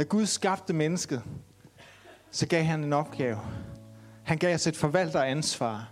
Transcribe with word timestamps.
Da 0.00 0.04
Gud 0.04 0.26
skabte 0.26 0.72
mennesket, 0.72 1.22
så 2.30 2.46
gav 2.46 2.62
han 2.64 2.84
en 2.84 2.92
opgave. 2.92 3.38
Han 4.22 4.38
gav 4.38 4.54
os 4.54 4.66
et 4.66 4.76
forvalteransvar. 4.76 5.90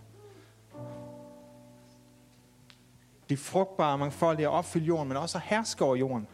De 3.28 3.36
frugtbare, 3.36 3.98
mangfoldige 3.98 4.48
og 4.48 4.54
opfylde 4.54 4.86
jorden, 4.86 5.08
men 5.08 5.16
også 5.16 5.38
at 5.38 5.44
herske 5.44 5.84
over 5.84 5.96
jorden. 5.96 6.26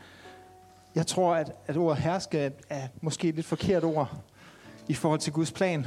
Jeg 0.95 1.07
tror, 1.07 1.35
at, 1.35 1.53
at 1.67 1.77
ordet 1.77 2.03
herske 2.03 2.39
er, 2.39 2.51
er 2.69 2.89
måske 3.01 3.29
et 3.29 3.35
lidt 3.35 3.47
forkert 3.47 3.85
ord 3.85 4.17
i 4.89 4.95
forhold 4.95 5.21
til 5.21 5.33
Guds 5.33 5.53
plan. 5.53 5.87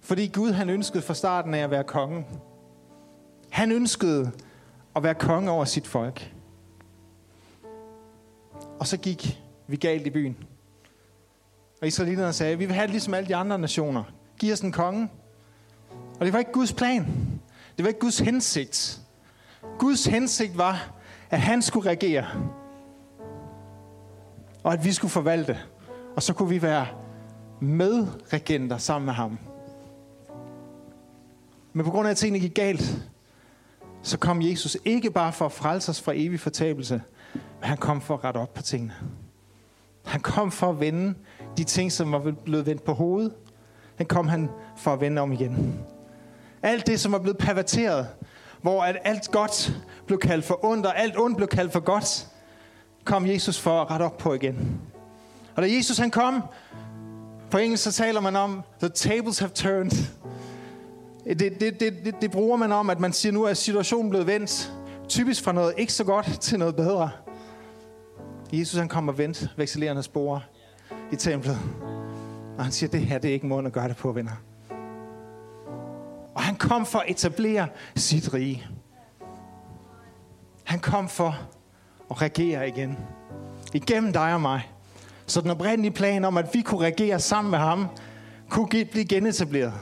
Fordi 0.00 0.26
Gud 0.26 0.52
han 0.52 0.70
ønskede 0.70 1.02
fra 1.02 1.14
starten 1.14 1.54
af 1.54 1.58
at 1.58 1.70
være 1.70 1.84
kongen. 1.84 2.26
Han 3.50 3.72
ønskede 3.72 4.32
at 4.96 5.02
være 5.02 5.14
konge 5.14 5.50
over 5.50 5.64
sit 5.64 5.86
folk. 5.86 6.34
Og 8.78 8.86
så 8.86 8.96
gik 8.96 9.42
vi 9.66 9.76
galt 9.76 10.06
i 10.06 10.10
byen. 10.10 10.36
Og 11.84 11.88
israelitterne 11.88 12.32
sagde, 12.32 12.58
vi 12.58 12.64
vil 12.64 12.74
have 12.74 12.82
det 12.82 12.90
ligesom 12.90 13.14
alle 13.14 13.28
de 13.28 13.36
andre 13.36 13.58
nationer. 13.58 14.04
Giv 14.38 14.52
os 14.52 14.60
en 14.60 14.72
konge. 14.72 15.08
Og 16.20 16.26
det 16.26 16.32
var 16.32 16.38
ikke 16.38 16.52
Guds 16.52 16.72
plan. 16.72 17.06
Det 17.76 17.84
var 17.84 17.88
ikke 17.88 18.00
Guds 18.00 18.18
hensigt. 18.18 19.00
Guds 19.78 20.06
hensigt 20.06 20.58
var, 20.58 20.92
at 21.30 21.40
han 21.40 21.62
skulle 21.62 21.90
regere. 21.90 22.26
Og 24.62 24.72
at 24.72 24.84
vi 24.84 24.92
skulle 24.92 25.10
forvalte. 25.10 25.58
Og 26.16 26.22
så 26.22 26.34
kunne 26.34 26.48
vi 26.48 26.62
være 26.62 26.86
medregenter 27.60 28.78
sammen 28.78 29.06
med 29.06 29.14
ham. 29.14 29.38
Men 31.72 31.84
på 31.84 31.90
grund 31.90 32.06
af, 32.08 32.10
at 32.10 32.16
tingene 32.16 32.40
gik 32.40 32.54
galt, 32.54 33.08
så 34.02 34.18
kom 34.18 34.42
Jesus 34.42 34.76
ikke 34.84 35.10
bare 35.10 35.32
for 35.32 35.46
at 35.46 35.52
frelse 35.52 35.90
os 35.90 36.02
fra 36.02 36.12
evig 36.14 36.40
fortabelse, 36.40 37.02
men 37.32 37.68
han 37.68 37.76
kom 37.76 38.00
for 38.00 38.14
at 38.14 38.24
rette 38.24 38.38
op 38.38 38.54
på 38.54 38.62
tingene. 38.62 38.94
Han 40.04 40.20
kom 40.20 40.50
for 40.50 40.70
at 40.70 40.80
vende 40.80 41.14
de 41.56 41.64
ting, 41.64 41.92
som 41.92 42.12
var 42.12 42.32
blevet 42.44 42.66
vendt 42.66 42.84
på 42.84 42.92
hovedet. 42.92 43.32
Den 43.98 44.06
kom 44.06 44.28
han 44.28 44.48
for 44.76 44.92
at 44.92 45.00
vende 45.00 45.22
om 45.22 45.32
igen. 45.32 45.78
Alt 46.62 46.86
det, 46.86 47.00
som 47.00 47.12
var 47.12 47.18
blevet 47.18 47.38
perverteret, 47.38 48.06
hvor 48.62 48.82
at 48.82 48.96
alt 49.04 49.30
godt 49.30 49.72
blev 50.06 50.18
kaldt 50.18 50.44
for 50.44 50.64
ondt, 50.64 50.86
og 50.86 50.98
alt 50.98 51.18
ondt 51.18 51.36
blev 51.36 51.48
kaldt 51.48 51.72
for 51.72 51.80
godt, 51.80 52.26
kom 53.04 53.26
Jesus 53.26 53.60
for 53.60 53.82
at 53.82 53.90
rette 53.90 54.02
op 54.02 54.18
på 54.18 54.34
igen. 54.34 54.80
Og 55.56 55.62
da 55.62 55.72
Jesus 55.72 55.98
han 55.98 56.10
kom, 56.10 56.42
på 57.50 57.58
engelsk 57.58 57.84
så 57.84 57.92
taler 57.92 58.20
man 58.20 58.36
om, 58.36 58.62
the 58.80 58.88
tables 58.88 59.38
have 59.38 59.50
turned. 59.54 59.90
Det, 61.24 61.60
det, 61.60 61.80
det, 61.80 61.80
det, 61.80 62.14
det 62.20 62.30
bruger 62.30 62.56
man 62.56 62.72
om, 62.72 62.90
at 62.90 63.00
man 63.00 63.12
siger, 63.12 63.32
nu 63.32 63.42
er 63.42 63.54
situationen 63.54 64.10
blevet 64.10 64.26
vendt. 64.26 64.72
Typisk 65.08 65.44
fra 65.44 65.52
noget 65.52 65.74
ikke 65.76 65.92
så 65.92 66.04
godt 66.04 66.40
til 66.40 66.58
noget 66.58 66.76
bedre. 66.76 67.10
Jesus 68.52 68.78
han 68.78 68.88
kommer 68.88 69.12
og 69.12 69.18
vendte 69.18 69.48
vekselerende 69.56 70.02
spore 70.02 70.40
i 71.14 71.16
templet. 71.16 71.58
Og 72.58 72.64
han 72.64 72.72
siger, 72.72 72.90
det 72.90 73.00
her 73.00 73.18
det 73.18 73.30
er 73.30 73.34
ikke 73.34 73.46
måden 73.46 73.66
at 73.66 73.72
gøre 73.72 73.88
det 73.88 73.96
på, 73.96 74.12
venner. 74.12 74.32
Og 76.34 76.42
han 76.42 76.56
kom 76.56 76.86
for 76.86 76.98
at 76.98 77.10
etablere 77.10 77.68
sit 77.96 78.34
rige. 78.34 78.66
Han 80.64 80.78
kom 80.78 81.08
for 81.08 81.38
at 82.10 82.22
regere 82.22 82.68
igen. 82.68 82.98
Igennem 83.74 84.12
dig 84.12 84.34
og 84.34 84.40
mig. 84.40 84.70
Så 85.26 85.40
den 85.40 85.50
oprindelige 85.50 85.92
plan 85.92 86.24
om, 86.24 86.36
at 86.36 86.54
vi 86.54 86.62
kunne 86.62 86.86
regere 86.86 87.20
sammen 87.20 87.50
med 87.50 87.58
ham, 87.58 87.86
kunne 88.50 88.68
blive 88.68 89.04
genetableret. 89.04 89.72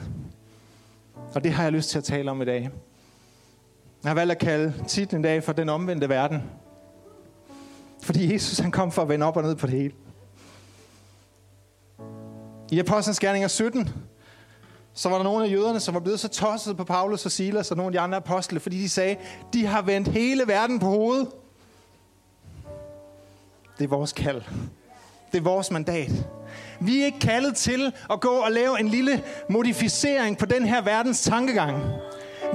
Og 1.35 1.43
det 1.43 1.51
har 1.51 1.63
jeg 1.63 1.71
lyst 1.71 1.89
til 1.89 1.97
at 1.97 2.03
tale 2.03 2.31
om 2.31 2.41
i 2.41 2.45
dag. 2.45 2.69
Jeg 4.03 4.09
har 4.09 4.15
valgt 4.15 4.31
at 4.31 4.37
kalde 4.37 4.73
titlen 4.87 5.21
i 5.21 5.23
dag 5.23 5.43
for 5.43 5.53
Den 5.53 5.69
omvendte 5.69 6.09
verden. 6.09 6.43
Fordi 8.01 8.33
Jesus 8.33 8.59
han 8.59 8.71
kom 8.71 8.91
for 8.91 9.01
at 9.01 9.09
vende 9.09 9.25
op 9.25 9.37
og 9.37 9.43
ned 9.43 9.55
på 9.55 9.67
det 9.67 9.75
hele. 9.75 9.93
I 12.73 12.79
Apostlenes 12.79 13.19
Gerninger 13.19 13.47
17, 13.47 13.89
så 14.93 15.09
var 15.09 15.17
der 15.17 15.23
nogle 15.23 15.45
af 15.45 15.51
jøderne, 15.51 15.79
som 15.79 15.93
var 15.93 15.99
blevet 15.99 16.19
så 16.19 16.27
tosset 16.27 16.77
på 16.77 16.83
Paulus 16.83 17.25
og 17.25 17.31
Silas 17.31 17.71
og 17.71 17.77
nogle 17.77 17.87
af 17.87 17.91
de 17.91 17.99
andre 17.99 18.17
apostle, 18.17 18.59
fordi 18.59 18.77
de 18.77 18.89
sagde, 18.89 19.15
de 19.53 19.65
har 19.65 19.81
vendt 19.81 20.07
hele 20.07 20.47
verden 20.47 20.79
på 20.79 20.85
hovedet. 20.85 21.27
Det 23.77 23.83
er 23.83 23.87
vores 23.87 24.13
kald. 24.13 24.41
Det 25.31 25.37
er 25.37 25.41
vores 25.41 25.71
mandat. 25.71 26.11
Vi 26.81 27.01
er 27.01 27.05
ikke 27.05 27.19
kaldet 27.19 27.55
til 27.55 27.93
at 28.11 28.21
gå 28.21 28.29
og 28.31 28.51
lave 28.51 28.79
en 28.79 28.87
lille 28.87 29.23
modificering 29.49 30.37
på 30.37 30.45
den 30.45 30.65
her 30.65 30.81
verdens 30.81 31.21
tankegang. 31.21 31.83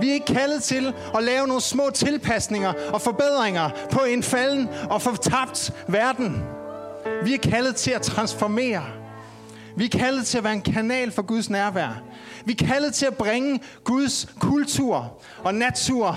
Vi 0.00 0.08
er 0.08 0.14
ikke 0.14 0.26
kaldet 0.26 0.62
til 0.62 0.94
at 1.16 1.24
lave 1.24 1.46
nogle 1.46 1.62
små 1.62 1.90
tilpasninger 1.90 2.72
og 2.92 3.00
forbedringer 3.00 3.70
på 3.90 4.00
en 4.00 4.22
falden 4.22 4.68
og 4.90 5.02
fortabt 5.02 5.72
verden. 5.88 6.42
Vi 7.24 7.34
er 7.34 7.38
kaldet 7.38 7.76
til 7.76 7.90
at 7.90 8.02
transformere. 8.02 8.97
Vi 9.78 9.84
er 9.84 9.88
kaldet 9.88 10.26
til 10.26 10.38
at 10.38 10.44
være 10.44 10.52
en 10.52 10.62
kanal 10.62 11.10
for 11.10 11.22
Guds 11.22 11.50
nærvær. 11.50 12.02
Vi 12.44 12.52
er 12.52 12.66
kaldet 12.66 12.94
til 12.94 13.06
at 13.06 13.16
bringe 13.16 13.60
Guds 13.84 14.34
kultur 14.40 15.22
og 15.44 15.54
natur 15.54 16.16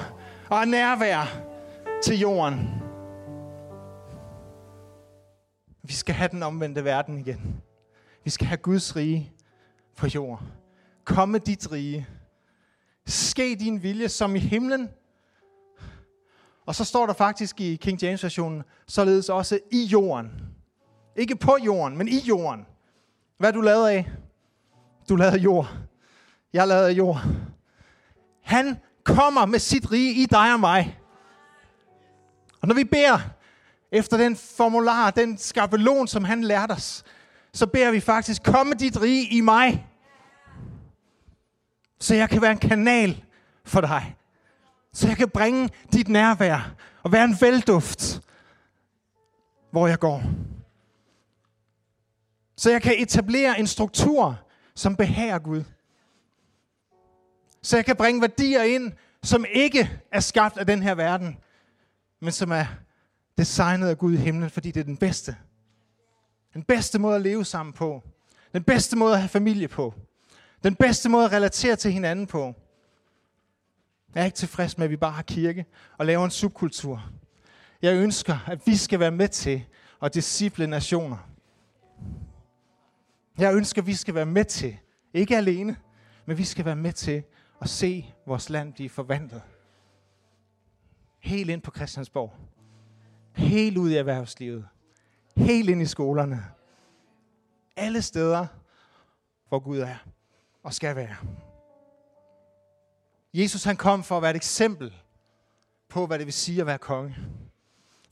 og 0.49 0.67
nærvær 0.67 1.41
til 2.03 2.19
jorden. 2.19 2.69
Vi 5.83 5.93
skal 5.93 6.15
have 6.15 6.29
den 6.31 6.43
omvendte 6.43 6.83
verden 6.83 7.17
igen. 7.17 7.61
Vi 8.23 8.29
skal 8.29 8.47
have 8.47 8.57
Guds 8.57 8.95
rige 8.95 9.31
på 9.97 10.07
jord. 10.07 10.41
Komme 11.05 11.37
dit 11.37 11.71
rige. 11.71 12.07
Ske 13.07 13.55
din 13.55 13.83
vilje 13.83 14.09
som 14.09 14.35
i 14.35 14.39
himlen. 14.39 14.89
Og 16.65 16.75
så 16.75 16.83
står 16.83 17.05
der 17.05 17.13
faktisk 17.13 17.61
i 17.61 17.75
King 17.75 18.03
James 18.03 18.23
versionen, 18.23 18.63
således 18.87 19.29
også 19.29 19.59
i 19.71 19.83
jorden. 19.83 20.31
Ikke 21.15 21.35
på 21.35 21.57
jorden, 21.65 21.97
men 21.97 22.07
i 22.07 22.19
jorden. 22.27 22.65
Hvad 23.41 23.49
er 23.49 23.53
du 23.53 23.61
lavet 23.61 23.89
af? 23.89 24.11
Du 25.09 25.13
er 25.13 25.17
lavet 25.17 25.31
af 25.31 25.37
jord. 25.37 25.77
Jeg 26.53 26.61
er 26.61 26.65
lavet 26.65 26.85
af 26.85 26.91
jord. 26.91 27.21
Han 28.43 28.77
kommer 29.03 29.45
med 29.45 29.59
sit 29.59 29.91
rige 29.91 30.13
i 30.13 30.25
dig 30.25 30.53
og 30.53 30.59
mig. 30.59 30.99
Og 32.61 32.67
når 32.67 32.75
vi 32.75 32.83
beder 32.83 33.19
efter 33.91 34.17
den 34.17 34.35
formular, 34.35 35.11
den 35.11 35.37
skabelon, 35.37 36.07
som 36.07 36.23
han 36.23 36.43
lærte 36.43 36.71
os, 36.71 37.03
så 37.53 37.67
beder 37.67 37.91
vi 37.91 37.99
faktisk, 37.99 38.43
komme 38.43 38.73
dit 38.73 39.01
rige 39.01 39.37
i 39.37 39.41
mig, 39.41 39.87
så 41.99 42.15
jeg 42.15 42.29
kan 42.29 42.41
være 42.41 42.51
en 42.51 42.57
kanal 42.57 43.23
for 43.65 43.81
dig. 43.81 44.15
Så 44.93 45.07
jeg 45.07 45.17
kan 45.17 45.29
bringe 45.29 45.69
dit 45.93 46.07
nærvær 46.07 46.75
og 47.03 47.11
være 47.11 47.23
en 47.23 47.37
velduft, 47.41 48.21
hvor 49.71 49.87
jeg 49.87 49.99
går. 49.99 50.23
Så 52.61 52.71
jeg 52.71 52.81
kan 52.81 52.95
etablere 52.97 53.59
en 53.59 53.67
struktur, 53.67 54.39
som 54.75 54.95
behager 54.95 55.39
Gud. 55.39 55.63
Så 57.61 57.77
jeg 57.77 57.85
kan 57.85 57.95
bringe 57.95 58.21
værdier 58.21 58.63
ind, 58.63 58.91
som 59.23 59.45
ikke 59.51 60.01
er 60.11 60.19
skabt 60.19 60.57
af 60.57 60.65
den 60.65 60.83
her 60.83 60.95
verden, 60.95 61.37
men 62.19 62.31
som 62.31 62.51
er 62.51 62.65
designet 63.37 63.87
af 63.87 63.97
Gud 63.97 64.13
i 64.13 64.17
himlen, 64.17 64.49
fordi 64.49 64.71
det 64.71 64.79
er 64.79 64.83
den 64.83 64.97
bedste. 64.97 65.35
Den 66.53 66.63
bedste 66.63 66.99
måde 66.99 67.15
at 67.15 67.21
leve 67.21 67.45
sammen 67.45 67.73
på. 67.73 68.03
Den 68.53 68.63
bedste 68.63 68.97
måde 68.97 69.13
at 69.13 69.19
have 69.19 69.29
familie 69.29 69.67
på. 69.67 69.93
Den 70.63 70.75
bedste 70.75 71.09
måde 71.09 71.25
at 71.25 71.31
relatere 71.31 71.75
til 71.75 71.91
hinanden 71.91 72.27
på. 72.27 72.55
Jeg 74.15 74.21
er 74.21 74.25
ikke 74.25 74.37
tilfreds 74.37 74.77
med, 74.77 74.85
at 74.85 74.91
vi 74.91 74.97
bare 74.97 75.11
har 75.11 75.23
kirke 75.23 75.65
og 75.97 76.05
laver 76.05 76.25
en 76.25 76.31
subkultur. 76.31 77.09
Jeg 77.81 77.95
ønsker, 77.95 78.37
at 78.47 78.59
vi 78.65 78.75
skal 78.75 78.99
være 78.99 79.11
med 79.11 79.27
til 79.27 79.65
at 80.01 80.13
disciple 80.13 80.67
nationer. 80.67 81.30
Jeg 83.37 83.55
ønsker, 83.55 83.81
at 83.81 83.87
vi 83.87 83.93
skal 83.93 84.15
være 84.15 84.25
med 84.25 84.45
til, 84.45 84.77
ikke 85.13 85.37
alene, 85.37 85.77
men 86.25 86.37
vi 86.37 86.43
skal 86.43 86.65
være 86.65 86.75
med 86.75 86.93
til 86.93 87.23
at 87.61 87.69
se 87.69 88.13
vores 88.25 88.49
land 88.49 88.73
blive 88.73 88.89
forvandlet. 88.89 89.41
Helt 91.19 91.49
ind 91.49 91.61
på 91.61 91.71
Christiansborg. 91.75 92.33
Helt 93.35 93.77
ud 93.77 93.89
i 93.89 93.95
erhvervslivet. 93.95 94.67
Helt 95.37 95.69
ind 95.69 95.81
i 95.81 95.85
skolerne. 95.85 96.45
Alle 97.75 98.01
steder, 98.01 98.47
hvor 99.47 99.59
Gud 99.59 99.79
er 99.79 99.95
og 100.63 100.73
skal 100.73 100.95
være. 100.95 101.15
Jesus 103.33 103.63
han 103.63 103.77
kom 103.77 104.03
for 104.03 104.17
at 104.17 104.21
være 104.21 104.31
et 104.31 104.35
eksempel 104.35 104.93
på, 105.89 106.05
hvad 106.05 106.19
det 106.19 106.25
vil 106.25 106.33
sige 106.33 106.61
at 106.61 106.67
være 106.67 106.77
konge. 106.77 107.15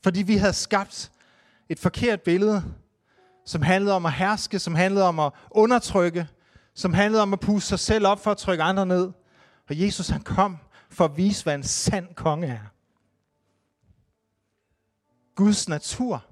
Fordi 0.02 0.22
vi 0.22 0.36
havde 0.36 0.52
skabt 0.52 1.12
et 1.68 1.78
forkert 1.78 2.22
billede, 2.22 2.74
som 3.44 3.62
handlede 3.62 3.94
om 3.94 4.06
at 4.06 4.12
herske, 4.12 4.58
som 4.58 4.74
handlede 4.74 5.04
om 5.04 5.18
at 5.18 5.32
undertrykke, 5.50 6.28
som 6.74 6.94
handlede 6.94 7.22
om 7.22 7.32
at 7.32 7.40
puste 7.40 7.68
sig 7.68 7.78
selv 7.78 8.06
op 8.06 8.20
for 8.20 8.30
at 8.30 8.36
trykke 8.36 8.62
andre 8.62 8.86
ned. 8.86 9.12
Og 9.68 9.80
Jesus 9.80 10.08
han 10.08 10.20
kom 10.20 10.58
for 10.90 11.04
at 11.04 11.16
vise, 11.16 11.42
hvad 11.42 11.54
en 11.54 11.62
sand 11.62 12.14
konge 12.14 12.46
er. 12.46 12.60
Guds 15.34 15.68
natur, 15.68 16.24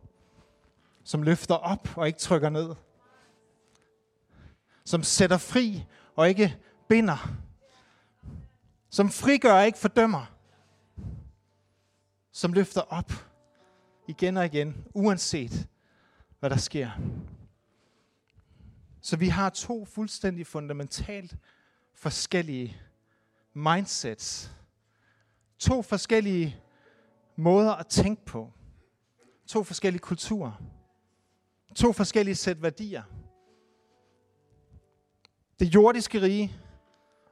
som 1.04 1.22
løfter 1.22 1.54
op 1.54 1.96
og 1.96 2.06
ikke 2.06 2.18
trykker 2.18 2.48
ned. 2.48 2.74
Som 4.84 5.02
sætter 5.02 5.38
fri 5.38 5.84
og 6.16 6.28
ikke 6.28 6.56
binder. 6.88 7.30
Som 8.90 9.10
frigør 9.10 9.52
og 9.52 9.66
ikke 9.66 9.78
fordømmer. 9.78 10.26
Som 12.32 12.52
løfter 12.52 12.80
op 12.80 13.12
igen 14.06 14.36
og 14.36 14.46
igen, 14.46 14.84
uanset 14.94 15.68
hvad 16.40 16.50
der 16.50 16.56
sker. 16.56 16.90
Så 19.00 19.16
vi 19.16 19.28
har 19.28 19.50
to 19.50 19.84
fuldstændig 19.84 20.46
fundamentalt 20.46 21.36
forskellige 21.94 22.76
mindsets. 23.54 24.50
To 25.58 25.82
forskellige 25.82 26.56
måder 27.36 27.72
at 27.72 27.86
tænke 27.86 28.24
på. 28.24 28.52
To 29.46 29.62
forskellige 29.64 30.00
kulturer. 30.00 30.52
To 31.74 31.92
forskellige 31.92 32.34
sæt 32.34 32.62
værdier. 32.62 33.02
Det 35.58 35.74
jordiske 35.74 36.22
rige 36.22 36.56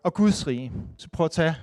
og 0.03 0.15
Guds 0.15 0.47
rige. 0.47 0.73
Så 0.99 1.09
prøv 1.13 1.25
at 1.25 1.31
tage 1.31 1.57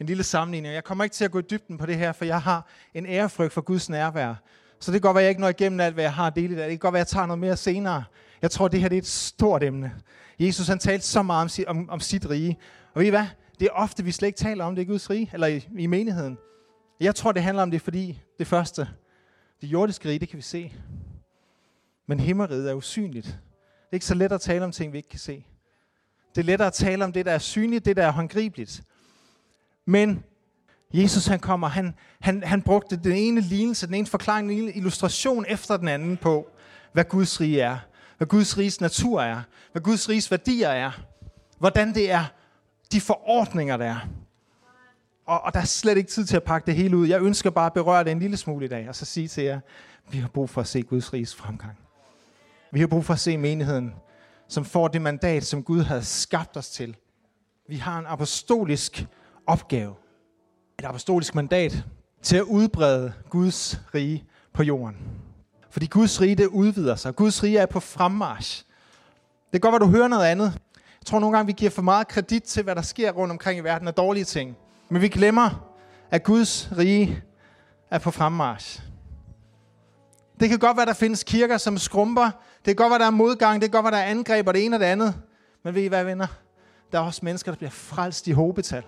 en 0.00 0.06
lille 0.06 0.22
sammenligning. 0.22 0.74
Jeg 0.74 0.84
kommer 0.84 1.04
ikke 1.04 1.14
til 1.14 1.24
at 1.24 1.30
gå 1.30 1.38
i 1.38 1.42
dybden 1.42 1.78
på 1.78 1.86
det 1.86 1.96
her, 1.96 2.12
for 2.12 2.24
jeg 2.24 2.42
har 2.42 2.66
en 2.94 3.06
ærefrygt 3.06 3.52
for 3.52 3.60
Guds 3.60 3.90
nærvær. 3.90 4.34
Så 4.80 4.92
det 4.92 5.02
kan 5.02 5.08
godt 5.08 5.14
være, 5.14 5.22
at 5.22 5.24
jeg 5.24 5.30
ikke 5.30 5.40
når 5.40 5.48
igennem 5.48 5.80
alt, 5.80 5.94
hvad 5.94 6.04
jeg 6.04 6.14
har 6.14 6.30
delt. 6.30 6.56
Det 6.56 6.68
kan 6.68 6.78
godt 6.78 6.92
være, 6.92 7.00
at 7.00 7.06
jeg 7.06 7.16
tager 7.16 7.26
noget 7.26 7.38
mere 7.38 7.56
senere. 7.56 8.04
Jeg 8.42 8.50
tror, 8.50 8.68
det 8.68 8.80
her 8.80 8.88
det 8.88 8.96
er 8.96 9.02
et 9.02 9.06
stort 9.06 9.62
emne. 9.62 9.92
Jesus 10.38 10.68
han 10.68 10.78
talte 10.78 11.06
så 11.06 11.22
meget 11.22 11.42
om, 11.42 11.48
sit, 11.48 11.66
om, 11.66 11.90
om 11.90 12.00
sit 12.00 12.30
rige. 12.30 12.58
Og 12.94 13.00
ved 13.00 13.06
I 13.06 13.10
hvad? 13.10 13.26
Det 13.60 13.66
er 13.66 13.70
ofte, 13.72 14.04
vi 14.04 14.12
slet 14.12 14.28
ikke 14.28 14.36
taler 14.36 14.64
om 14.64 14.74
det 14.74 14.82
i 14.82 14.84
Guds 14.84 15.10
rige, 15.10 15.30
eller 15.32 15.46
i, 15.46 15.68
i 15.78 15.86
menigheden. 15.86 16.38
Jeg 17.00 17.14
tror, 17.14 17.32
det 17.32 17.42
handler 17.42 17.62
om 17.62 17.70
det, 17.70 17.82
fordi 17.82 18.22
det 18.38 18.46
første, 18.46 18.88
det 19.60 19.66
jordiske 19.66 20.08
rige, 20.08 20.18
det 20.18 20.28
kan 20.28 20.36
vi 20.36 20.42
se. 20.42 20.72
Men 22.06 22.20
himmeriget 22.20 22.70
er 22.70 22.74
usynligt. 22.74 23.26
Det 23.26 23.90
er 23.90 23.94
ikke 23.94 24.06
så 24.06 24.14
let 24.14 24.32
at 24.32 24.40
tale 24.40 24.64
om 24.64 24.72
ting, 24.72 24.92
vi 24.92 24.98
ikke 24.98 25.08
kan 25.08 25.18
se. 25.18 25.46
Det 26.34 26.40
er 26.40 26.44
lettere 26.44 26.66
at 26.66 26.72
tale 26.72 27.04
om 27.04 27.12
det, 27.12 27.26
der 27.26 27.32
er 27.32 27.38
synligt, 27.38 27.84
det, 27.84 27.96
der 27.96 28.06
er 28.06 28.12
håndgribeligt. 28.12 28.82
Men 29.84 30.24
Jesus 30.94 31.26
han 31.26 31.38
kommer, 31.38 31.68
han, 31.68 31.94
han, 32.20 32.42
han 32.42 32.62
brugte 32.62 32.96
den 32.96 33.12
ene 33.12 33.40
lignelse, 33.40 33.86
den 33.86 33.94
ene 33.94 34.06
forklaring, 34.06 34.48
den 34.48 34.58
ene 34.58 34.72
illustration 34.72 35.44
efter 35.48 35.76
den 35.76 35.88
anden 35.88 36.16
på, 36.16 36.50
hvad 36.92 37.04
Guds 37.04 37.40
rige 37.40 37.60
er. 37.60 37.78
Hvad 38.16 38.26
Guds 38.26 38.58
riges 38.58 38.80
natur 38.80 39.22
er. 39.22 39.42
Hvad 39.72 39.82
Guds 39.82 40.08
riges 40.08 40.30
værdier 40.30 40.68
er. 40.68 40.90
Hvordan 41.58 41.94
det 41.94 42.10
er 42.10 42.24
de 42.92 43.00
forordninger, 43.00 43.76
der 43.76 43.84
er. 43.84 44.08
Og, 45.26 45.40
og 45.40 45.54
der 45.54 45.60
er 45.60 45.64
slet 45.64 45.96
ikke 45.96 46.10
tid 46.10 46.24
til 46.24 46.36
at 46.36 46.42
pakke 46.42 46.66
det 46.66 46.74
hele 46.74 46.96
ud. 46.96 47.08
Jeg 47.08 47.22
ønsker 47.22 47.50
bare 47.50 47.66
at 47.66 47.72
berøre 47.72 48.04
det 48.04 48.12
en 48.12 48.18
lille 48.18 48.36
smule 48.36 48.64
i 48.64 48.68
dag, 48.68 48.88
og 48.88 48.94
så 48.94 49.04
sige 49.04 49.28
til 49.28 49.44
jer, 49.44 49.60
vi 50.10 50.18
har 50.18 50.28
brug 50.28 50.50
for 50.50 50.60
at 50.60 50.66
se 50.66 50.82
Guds 50.82 51.12
riges 51.12 51.34
fremgang. 51.34 51.78
Vi 52.72 52.80
har 52.80 52.86
brug 52.86 53.04
for 53.04 53.14
at 53.14 53.20
se 53.20 53.36
menigheden, 53.36 53.94
som 54.48 54.64
får 54.64 54.88
det 54.88 55.02
mandat, 55.02 55.44
som 55.44 55.62
Gud 55.62 55.82
havde 55.82 56.04
skabt 56.04 56.56
os 56.56 56.70
til. 56.70 56.96
Vi 57.68 57.76
har 57.76 57.98
en 57.98 58.06
apostolisk 58.06 59.06
opgave, 59.46 59.94
et 60.78 60.84
apostolisk 60.84 61.34
mandat 61.34 61.84
til 62.22 62.36
at 62.36 62.42
udbrede 62.42 63.12
Guds 63.30 63.80
rige 63.94 64.24
på 64.52 64.62
jorden. 64.62 64.96
Fordi 65.70 65.86
Guds 65.86 66.20
rige, 66.20 66.34
det 66.34 66.46
udvider 66.46 66.96
sig. 66.96 67.16
Guds 67.16 67.42
rige 67.42 67.58
er 67.58 67.66
på 67.66 67.80
fremmarsch. 67.80 68.64
Det 69.52 69.62
kan 69.62 69.70
godt 69.70 69.72
være, 69.72 69.90
du 69.90 69.96
hører 69.96 70.08
noget 70.08 70.24
andet. 70.24 70.52
Jeg 70.74 71.06
tror 71.06 71.18
nogle 71.18 71.36
gange, 71.36 71.46
vi 71.46 71.52
giver 71.52 71.70
for 71.70 71.82
meget 71.82 72.08
kredit 72.08 72.42
til, 72.42 72.62
hvad 72.62 72.74
der 72.74 72.82
sker 72.82 73.12
rundt 73.12 73.32
omkring 73.32 73.58
i 73.58 73.62
verden 73.62 73.88
af 73.88 73.94
dårlige 73.94 74.24
ting. 74.24 74.56
Men 74.88 75.02
vi 75.02 75.08
glemmer, 75.08 75.70
at 76.10 76.22
Guds 76.22 76.68
rige 76.78 77.22
er 77.90 77.98
på 77.98 78.10
fremmarsch. 78.10 78.82
Det 80.40 80.48
kan 80.48 80.58
godt 80.58 80.76
være, 80.76 80.86
der 80.86 80.92
findes 80.92 81.24
kirker, 81.24 81.56
som 81.58 81.78
skrumper. 81.78 82.24
Det 82.56 82.64
kan 82.64 82.76
godt 82.76 82.90
være, 82.90 82.98
der 82.98 83.06
er 83.06 83.10
modgang. 83.10 83.62
Det 83.62 83.70
kan 83.70 83.82
godt 83.82 83.84
være, 83.84 84.00
der 84.00 84.06
er 84.06 84.10
angreb 84.10 84.48
og 84.48 84.54
det 84.54 84.64
ene 84.64 84.76
og 84.76 84.80
det 84.80 84.86
andet. 84.86 85.14
Men 85.62 85.74
ved 85.74 85.82
I 85.82 85.86
hvad, 85.86 86.04
venner? 86.04 86.26
Der 86.92 86.98
er 86.98 87.02
også 87.02 87.20
mennesker, 87.22 87.52
der 87.52 87.56
bliver 87.56 87.70
frelst 87.70 88.26
i 88.26 88.32
hobetal. 88.32 88.82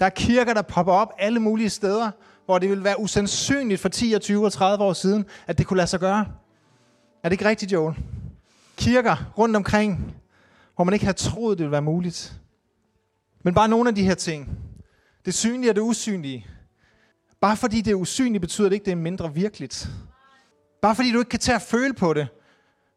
Der 0.00 0.06
er 0.06 0.10
kirker, 0.10 0.54
der 0.54 0.62
popper 0.62 0.92
op 0.92 1.12
alle 1.18 1.40
mulige 1.40 1.70
steder, 1.70 2.10
hvor 2.44 2.58
det 2.58 2.68
ville 2.68 2.84
være 2.84 3.00
usandsynligt 3.00 3.80
for 3.80 3.88
10, 3.88 4.18
20 4.18 4.44
og 4.44 4.52
30 4.52 4.84
år 4.84 4.92
siden, 4.92 5.24
at 5.46 5.58
det 5.58 5.66
kunne 5.66 5.76
lade 5.76 5.86
sig 5.86 6.00
gøre. 6.00 6.26
Er 7.22 7.28
det 7.28 7.32
ikke 7.32 7.48
rigtigt, 7.48 7.72
Joel? 7.72 7.96
Kirker 8.76 9.32
rundt 9.38 9.56
omkring, 9.56 10.14
hvor 10.74 10.84
man 10.84 10.94
ikke 10.94 11.04
havde 11.04 11.18
troet, 11.18 11.58
det 11.58 11.64
ville 11.64 11.72
være 11.72 11.82
muligt. 11.82 12.34
Men 13.44 13.54
bare 13.54 13.68
nogle 13.68 13.88
af 13.88 13.94
de 13.94 14.04
her 14.04 14.14
ting. 14.14 14.58
Det 15.24 15.34
synlige 15.34 15.70
og 15.70 15.76
det 15.76 15.82
usynlige. 15.82 16.46
Bare 17.40 17.56
fordi 17.56 17.80
det 17.80 17.90
er 17.90 17.94
usynligt, 17.94 18.40
betyder 18.40 18.68
det 18.68 18.74
ikke, 18.74 18.84
det 18.84 18.92
er 18.92 18.96
mindre 18.96 19.34
virkeligt. 19.34 19.88
Bare 20.82 20.94
fordi 20.94 21.12
du 21.12 21.18
ikke 21.18 21.28
kan 21.28 21.40
tage 21.40 21.56
at 21.56 21.62
føle 21.62 21.94
på 21.94 22.12
det, 22.12 22.28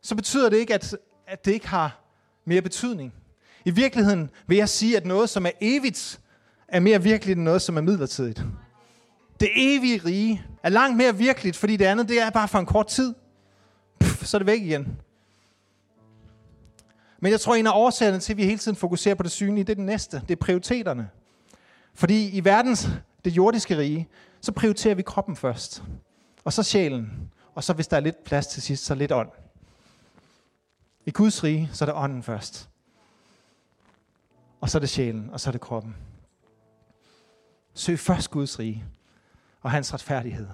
så 0.01 0.15
betyder 0.15 0.49
det 0.49 0.57
ikke, 0.57 0.73
at, 0.73 0.97
at 1.27 1.45
det 1.45 1.51
ikke 1.51 1.67
har 1.67 2.01
mere 2.45 2.61
betydning. 2.61 3.13
I 3.65 3.71
virkeligheden 3.71 4.29
vil 4.47 4.57
jeg 4.57 4.69
sige, 4.69 4.97
at 4.97 5.05
noget, 5.05 5.29
som 5.29 5.45
er 5.45 5.51
evigt, 5.61 6.19
er 6.67 6.79
mere 6.79 7.03
virkeligt 7.03 7.37
end 7.37 7.43
noget, 7.45 7.61
som 7.61 7.77
er 7.77 7.81
midlertidigt. 7.81 8.43
Det 9.39 9.49
evige 9.55 10.01
rige 10.05 10.45
er 10.63 10.69
langt 10.69 10.97
mere 10.97 11.17
virkeligt, 11.17 11.57
fordi 11.57 11.77
det 11.77 11.85
andet, 11.85 12.09
det 12.09 12.21
er 12.21 12.29
bare 12.29 12.47
for 12.47 12.59
en 12.59 12.65
kort 12.65 12.87
tid. 12.87 13.13
Puff, 13.99 14.25
så 14.25 14.37
er 14.37 14.39
det 14.39 14.47
væk 14.47 14.61
igen. 14.61 14.97
Men 17.19 17.31
jeg 17.31 17.39
tror, 17.39 17.55
en 17.55 17.67
af 17.67 17.71
årsagerne 17.75 18.19
til, 18.19 18.33
at 18.33 18.37
vi 18.37 18.45
hele 18.45 18.57
tiden 18.57 18.75
fokuserer 18.75 19.15
på 19.15 19.23
det 19.23 19.31
synlige, 19.31 19.63
det 19.63 19.71
er 19.71 19.75
det 19.75 19.85
næste. 19.85 20.21
Det 20.27 20.31
er 20.31 20.35
prioriteterne. 20.45 21.09
Fordi 21.93 22.29
i 22.29 22.45
verdens, 22.45 22.89
det 23.25 23.31
jordiske 23.31 23.77
rige, 23.77 24.07
så 24.41 24.51
prioriterer 24.51 24.95
vi 24.95 25.01
kroppen 25.01 25.35
først. 25.35 25.83
Og 26.43 26.53
så 26.53 26.63
sjælen. 26.63 27.31
Og 27.55 27.63
så 27.63 27.73
hvis 27.73 27.87
der 27.87 27.97
er 27.97 28.01
lidt 28.01 28.23
plads 28.23 28.47
til 28.47 28.61
sidst, 28.61 28.85
så 28.85 28.95
lidt 28.95 29.11
ånd. 29.11 29.29
I 31.05 31.11
Guds 31.11 31.43
rige, 31.43 31.69
så 31.73 31.85
er 31.85 31.85
det 31.85 31.95
ånden 31.95 32.23
først. 32.23 32.69
Og 34.61 34.69
så 34.69 34.77
er 34.77 34.79
det 34.79 34.89
sjælen, 34.89 35.29
og 35.31 35.39
så 35.39 35.49
er 35.49 35.51
det 35.51 35.61
kroppen. 35.61 35.95
Søg 37.75 37.99
først 37.99 38.31
Guds 38.31 38.59
rige 38.59 38.85
og 39.61 39.71
hans 39.71 39.93
retfærdighed. 39.93 40.47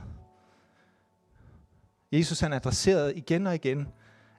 Jesus 2.11 2.39
han 2.39 2.53
adresserede 2.53 3.15
igen 3.15 3.47
og 3.47 3.55
igen, 3.55 3.87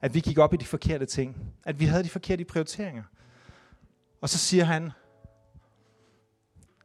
at 0.00 0.14
vi 0.14 0.20
gik 0.20 0.38
op 0.38 0.54
i 0.54 0.56
de 0.56 0.64
forkerte 0.64 1.06
ting. 1.06 1.36
At 1.64 1.80
vi 1.80 1.84
havde 1.84 2.04
de 2.04 2.08
forkerte 2.08 2.44
prioriteringer. 2.44 3.02
Og 4.20 4.28
så 4.28 4.38
siger 4.38 4.64
han, 4.64 4.90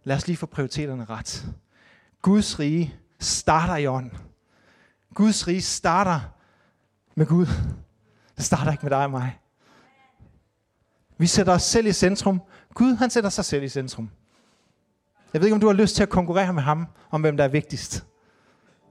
lad 0.04 0.16
os 0.16 0.28
lige 0.28 0.38
få 0.38 0.46
prioriteterne 0.46 1.06
ret. 1.06 1.46
Guds 2.22 2.60
rige 2.60 2.96
starter 3.20 3.76
i 3.76 3.88
ånden. 3.88 4.18
Guds 5.14 5.48
rige 5.48 5.62
starter 5.62 6.20
med 7.16 7.26
Gud. 7.26 7.46
Det 8.36 8.46
starter 8.46 8.72
ikke 8.72 8.84
med 8.84 8.92
dig 8.92 9.04
og 9.04 9.12
mig. 9.12 9.40
Vi 11.18 11.28
sætter 11.28 11.54
os 11.54 11.64
selv 11.64 11.88
i 11.88 11.94
centrum. 11.94 12.42
Gud, 12.74 12.96
han 12.96 13.10
sætter 13.10 13.30
sig 13.30 13.46
selv 13.46 13.64
i 13.64 13.70
centrum. 13.70 14.10
Jeg 15.34 15.42
ved 15.42 15.48
ikke, 15.48 15.56
om 15.56 15.62
du 15.62 15.68
har 15.68 15.74
lyst 15.74 15.96
til 15.96 16.04
at 16.04 16.10
konkurrere 16.10 16.54
med 16.54 16.64
ham, 16.64 16.88
om 17.12 17.22
hvem 17.22 17.38
der 17.38 17.44
er 17.44 17.48
vigtigst. 17.48 18.06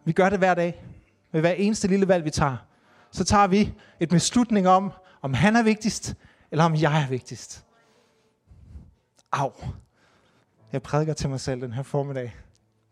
Vi 0.05 0.13
gør 0.13 0.29
det 0.29 0.39
hver 0.39 0.55
dag. 0.55 0.85
Med 1.33 1.41
hver 1.41 1.53
eneste 1.53 1.89
lille 1.89 2.09
valg, 2.09 2.25
vi 2.25 2.31
tager. 2.31 2.57
Så 3.11 3.25
tager 3.25 3.47
vi 3.47 3.75
et 4.01 4.09
beslutning 4.09 4.69
om, 4.69 4.93
om 5.23 5.35
han 5.35 5.57
er 5.57 5.63
vigtigst, 5.63 6.15
eller 6.51 6.65
om 6.65 6.75
jeg 6.75 7.03
er 7.03 7.09
vigtigst. 7.09 7.65
Au. 9.33 9.53
Jeg 10.73 10.83
prædiker 10.83 11.13
til 11.13 11.29
mig 11.29 11.41
selv 11.41 11.61
den 11.61 11.73
her 11.73 11.83
formiddag. 11.83 12.35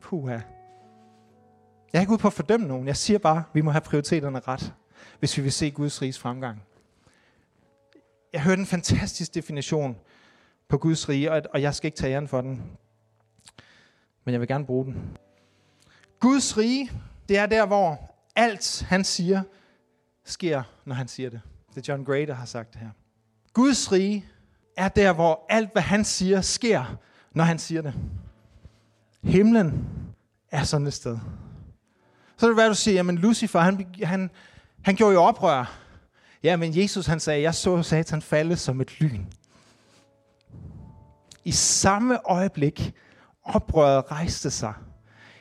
Puha. 0.03 0.33
Jeg 0.33 1.99
er 1.99 2.01
ikke 2.01 2.13
ude 2.13 2.19
på 2.19 2.29
at 2.29 2.33
fordømme 2.33 2.67
nogen. 2.67 2.87
Jeg 2.87 2.97
siger 2.97 3.19
bare, 3.19 3.39
at 3.39 3.45
vi 3.53 3.61
må 3.61 3.71
have 3.71 3.81
prioriteterne 3.81 4.41
ret, 4.49 4.73
hvis 5.19 5.37
vi 5.37 5.43
vil 5.43 5.53
se 5.53 5.71
Guds 5.71 6.03
riges 6.03 6.19
fremgang. 6.19 6.63
Jeg 8.33 8.43
hørte 8.43 8.61
en 8.61 8.67
fantastisk 8.67 9.35
definition 9.35 9.97
på 10.69 10.79
Guds 10.79 11.09
rige, 11.09 11.33
og 11.33 11.63
jeg 11.63 11.75
skal 11.75 11.87
ikke 11.87 11.97
tage 11.97 12.15
æren 12.15 12.29
for 12.29 12.41
den 12.41 12.63
men 14.25 14.33
jeg 14.33 14.41
vil 14.41 14.49
gerne 14.49 14.67
bruge 14.67 14.85
den. 14.85 15.19
Guds 16.21 16.59
rige, 16.59 16.91
det 17.29 17.39
er 17.39 17.47
der, 17.47 17.67
hvor 17.67 18.15
alt, 18.37 18.87
han 18.89 19.05
siger, 19.05 19.43
sker, 20.25 20.63
når 20.85 20.95
han 20.95 21.09
siger 21.09 21.31
det. 21.31 21.41
Det 21.75 21.89
er 21.89 21.93
John 21.93 22.05
Gray, 22.05 22.27
der 22.27 22.35
har 22.35 22.47
sagt 22.47 22.73
det 22.73 22.81
her. 22.81 22.91
Guds 23.53 23.93
rige 23.93 24.25
er 24.77 24.89
der, 24.89 25.13
hvor 25.13 25.47
alt, 25.49 25.73
hvad 25.73 25.83
han 25.83 26.05
siger, 26.05 26.41
sker, 26.41 26.97
når 27.33 27.45
han 27.45 27.59
siger 27.59 27.83
det. 27.83 27.95
Himlen 29.23 29.89
er 30.51 30.65
sådan 30.65 30.87
et 30.87 30.95
sted. 30.95 31.19
Så 32.37 32.47
er 32.47 32.51
det 32.51 32.57
hvad 32.57 32.69
du 32.69 32.75
siger, 32.75 32.95
jamen 32.95 33.19
Lucifer, 33.19 33.61
han, 33.61 33.95
han, 34.03 34.31
han 34.83 34.95
gjorde 34.95 35.15
jo 35.15 35.23
oprør. 35.23 35.79
Ja, 36.43 36.57
men 36.57 36.79
Jesus 36.79 37.07
han 37.07 37.21
sagde, 37.21 37.43
jeg 37.43 37.55
så 37.55 37.83
satan 37.83 38.23
falde 38.23 38.57
som 38.57 38.81
et 38.81 39.01
lyn. 39.01 39.25
I 41.45 41.53
samme 41.53 42.31
øjeblik, 42.31 42.95
oprøret 43.45 44.11
rejste 44.11 44.51
sig. 44.51 44.75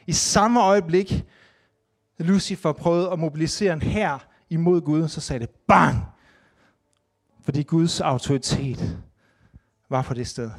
I 0.08 0.12
samme 0.12 0.62
øjeblik, 0.62 1.26
Lucifer 2.18 2.72
prøvede 2.72 3.12
at 3.12 3.20
mobilisere 3.20 3.74
en 3.74 3.82
her 3.82 4.20
imod 4.50 4.82
Gud, 4.82 5.08
så 5.08 5.22
sagde 5.22 5.40
det 5.40 5.50
bang! 5.68 6.06
Fordi 7.42 7.64
Guds 7.64 8.02
autoritet 8.02 9.04
var 9.90 10.02
på 10.02 10.14
det 10.14 10.28
sted. 10.28 10.52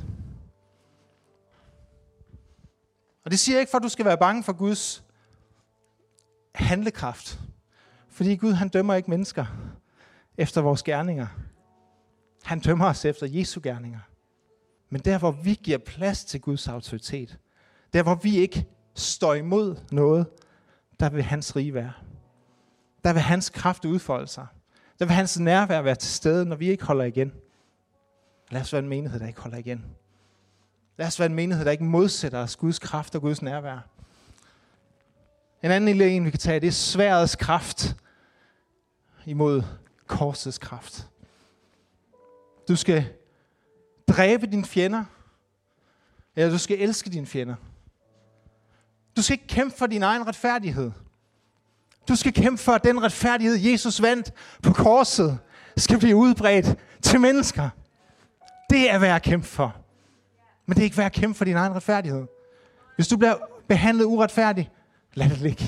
Og 3.25 3.31
det 3.31 3.39
siger 3.39 3.57
jeg 3.57 3.61
ikke, 3.61 3.71
for 3.71 3.79
at 3.79 3.85
du 3.85 3.89
skal 3.89 4.05
være 4.05 4.19
bange 4.19 4.43
for 4.43 4.53
Guds 4.53 5.05
handlekraft. 6.55 7.41
Fordi 8.09 8.37
Gud, 8.37 8.53
han 8.53 8.69
dømmer 8.69 8.95
ikke 8.95 9.11
mennesker 9.11 9.47
efter 10.39 10.61
vores 10.61 10.83
gerninger. 10.83 11.27
Han 12.45 12.61
dømmer 12.61 12.87
os 12.87 13.05
efter 13.05 13.27
Jesu 13.31 13.61
gerninger. 13.63 14.01
Men 14.95 15.01
der, 15.01 15.19
hvor 15.19 15.31
vi 15.31 15.55
giver 15.63 15.79
plads 15.79 16.25
til 16.25 16.41
Guds 16.41 16.69
autoritet, 16.69 17.39
der, 17.93 18.03
hvor 18.03 18.15
vi 18.15 18.39
ikke 18.39 18.67
står 18.95 19.35
imod 19.35 19.77
noget, 19.93 20.27
der 21.01 21.11
vil 21.11 21.23
hans 21.23 21.57
rige 21.57 21.75
være. 21.75 21.93
Der 23.05 23.13
vil 23.13 23.23
hans 23.23 23.51
kraft 23.51 23.85
udfolde 23.85 24.27
sig. 24.27 24.47
Der 24.99 25.05
vil 25.05 25.15
hans 25.15 25.39
nærvær 25.39 25.83
være 25.83 25.95
til 25.95 26.11
stede, 26.11 26.45
når 26.47 26.57
vi 26.57 26.69
ikke 26.69 26.85
holder 26.85 27.05
igen. 27.05 27.33
Lad 28.51 28.61
os 28.61 28.73
være 28.73 28.83
en 28.83 28.89
menighed, 28.89 29.21
der 29.21 29.27
ikke 29.27 29.41
holder 29.41 29.59
igen. 29.59 29.85
Lad 30.97 31.07
os 31.07 31.21
være 31.21 31.27
en 31.27 31.35
menighed, 31.35 31.65
der 31.65 31.71
ikke 31.71 31.85
modsætter 31.85 32.39
os 32.39 32.57
Guds 32.57 32.79
kraft 32.79 33.15
og 33.15 33.21
Guds 33.21 33.43
nærvær. 33.43 33.89
En 35.63 35.71
anden 35.71 35.89
lille 35.89 36.09
en, 36.09 36.25
vi 36.25 36.31
kan 36.31 36.41
tage, 36.41 36.61
det 36.61 36.67
er 36.67 36.73
sværets 36.73 37.37
kraft 37.37 37.97
imod 39.27 39.63
korsets 40.07 40.59
kraft. 40.59 41.09
Du 42.69 42.77
skal 42.77 43.05
dræbe 44.09 44.47
dine 44.47 44.65
fjender, 44.65 45.05
eller 46.37 46.51
du 46.51 46.59
skal 46.59 46.81
elske 46.81 47.11
dine 47.11 47.27
fjender. 47.27 47.55
Du 49.17 49.23
skal 49.23 49.33
ikke 49.35 49.47
kæmpe 49.47 49.77
for 49.77 49.87
din 49.87 50.03
egen 50.03 50.27
retfærdighed. 50.27 50.91
Du 52.09 52.17
skal 52.17 52.33
kæmpe 52.33 52.63
for, 52.63 52.73
at 52.73 52.85
den 52.85 53.03
retfærdighed, 53.03 53.57
Jesus 53.57 54.03
vandt 54.03 54.33
på 54.63 54.73
korset, 54.73 55.39
skal 55.77 55.99
blive 55.99 56.17
udbredt 56.17 56.79
til 57.03 57.21
mennesker. 57.21 57.71
Det 58.71 58.91
er 58.91 58.99
værd 58.99 59.17
at 59.17 59.23
kæmpe 59.23 59.47
for. 59.47 59.77
Men 60.67 60.75
det 60.75 60.81
er 60.81 60.85
ikke 60.85 60.97
værd 60.97 61.07
at 61.07 61.13
kæmpe 61.13 61.39
for 61.39 61.45
din 61.45 61.57
egen 61.57 61.75
retfærdighed. 61.75 62.27
Hvis 62.97 63.09
du 63.09 63.17
bliver 63.17 63.37
behandlet 63.69 64.05
uretfærdigt, 64.05 64.71
lad 65.15 65.29
det 65.29 65.39
ligge. 65.39 65.65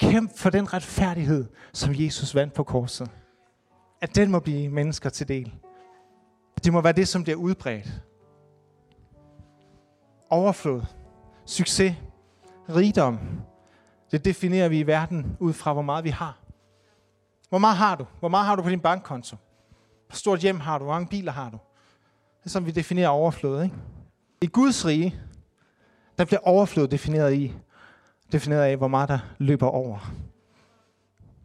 Kæmp 0.00 0.38
for 0.38 0.50
den 0.50 0.72
retfærdighed, 0.72 1.46
som 1.72 1.94
Jesus 1.94 2.34
vandt 2.34 2.54
på 2.54 2.64
korset. 2.64 3.10
At 4.00 4.16
den 4.16 4.30
må 4.30 4.38
blive 4.38 4.68
mennesker 4.68 5.10
til 5.10 5.28
del. 5.28 5.52
Det 6.64 6.72
må 6.72 6.80
være 6.80 6.92
det, 6.92 7.08
som 7.08 7.22
bliver 7.22 7.36
udbredt. 7.36 8.02
Overflod, 10.30 10.82
succes, 11.44 11.94
rigdom, 12.68 13.18
det 14.10 14.24
definerer 14.24 14.68
vi 14.68 14.78
i 14.78 14.86
verden 14.86 15.36
ud 15.40 15.52
fra, 15.52 15.72
hvor 15.72 15.82
meget 15.82 16.04
vi 16.04 16.10
har. 16.10 16.38
Hvor 17.48 17.58
meget 17.58 17.76
har 17.76 17.96
du? 17.96 18.06
Hvor 18.20 18.28
meget 18.28 18.46
har 18.46 18.56
du 18.56 18.62
på 18.62 18.70
din 18.70 18.80
bankkonto? 18.80 19.36
Hvor 20.06 20.16
stort 20.16 20.40
hjem 20.40 20.60
har 20.60 20.78
du? 20.78 20.84
Hvor 20.84 20.92
mange 20.92 21.08
biler 21.08 21.32
har 21.32 21.50
du? 21.50 21.58
Det 22.38 22.46
er 22.46 22.50
sådan, 22.50 22.66
vi 22.66 22.70
definerer 22.70 23.08
overflod. 23.08 23.62
Ikke? 23.62 23.74
I 24.40 24.46
Guds 24.46 24.86
rige, 24.86 25.20
der 26.18 26.24
bliver 26.24 26.40
overflod 26.40 26.88
defineret 26.88 27.34
i, 27.34 27.54
defineret 28.32 28.62
af, 28.62 28.76
hvor 28.76 28.88
meget 28.88 29.08
der 29.08 29.18
løber 29.38 29.66
over. 29.66 30.12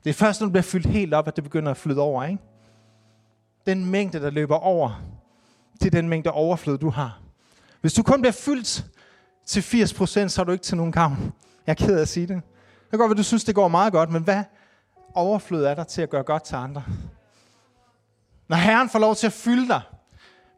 Det 0.04 0.10
er 0.10 0.14
først, 0.14 0.42
når 0.42 0.46
det 0.46 0.52
bliver 0.52 0.64
fyldt 0.64 0.86
helt 0.86 1.14
op, 1.14 1.28
at 1.28 1.36
det 1.36 1.44
begynder 1.44 1.72
at 1.72 1.78
flyde 1.78 2.02
over. 2.02 2.24
Ikke? 2.24 2.44
Den 3.66 3.86
mængde, 3.86 4.22
der 4.22 4.30
løber 4.30 4.56
over, 4.56 5.04
til 5.82 5.92
den 5.92 6.10
mængde 6.10 6.32
overflod, 6.32 6.78
du 6.78 6.90
har. 6.90 7.20
Hvis 7.82 7.94
du 7.94 8.04
kun 8.04 8.22
bliver 8.22 8.32
fyldt 8.34 8.86
til 9.46 9.62
80%, 9.62 10.28
så 10.28 10.42
er 10.42 10.44
du 10.44 10.52
ikke 10.52 10.64
til 10.64 10.78
nogen 10.78 10.92
gavn. 10.92 11.34
Jeg 11.68 11.72
er 11.72 11.86
ked 11.86 11.98
af 11.98 12.02
at 12.02 12.08
sige 12.08 12.28
det. 12.28 12.36
Det 12.36 12.90
kan 12.90 13.00
godt 13.00 13.10
være, 13.10 13.18
du 13.18 13.24
synes, 13.24 13.44
det 13.44 13.56
går 13.56 13.68
meget 13.68 13.94
godt, 13.94 14.10
men 14.10 14.24
hvad 14.24 14.44
overflod 15.16 15.64
er 15.64 15.74
der 15.74 15.84
til 15.84 16.02
at 16.02 16.10
gøre 16.10 16.24
godt 16.24 16.44
til 16.44 16.56
andre? 16.56 16.84
Når 18.48 18.58
Herren 18.58 18.90
får 18.90 19.00
lov 19.00 19.16
til 19.16 19.28
at 19.28 19.34
fylde 19.34 19.68
dig 19.68 19.82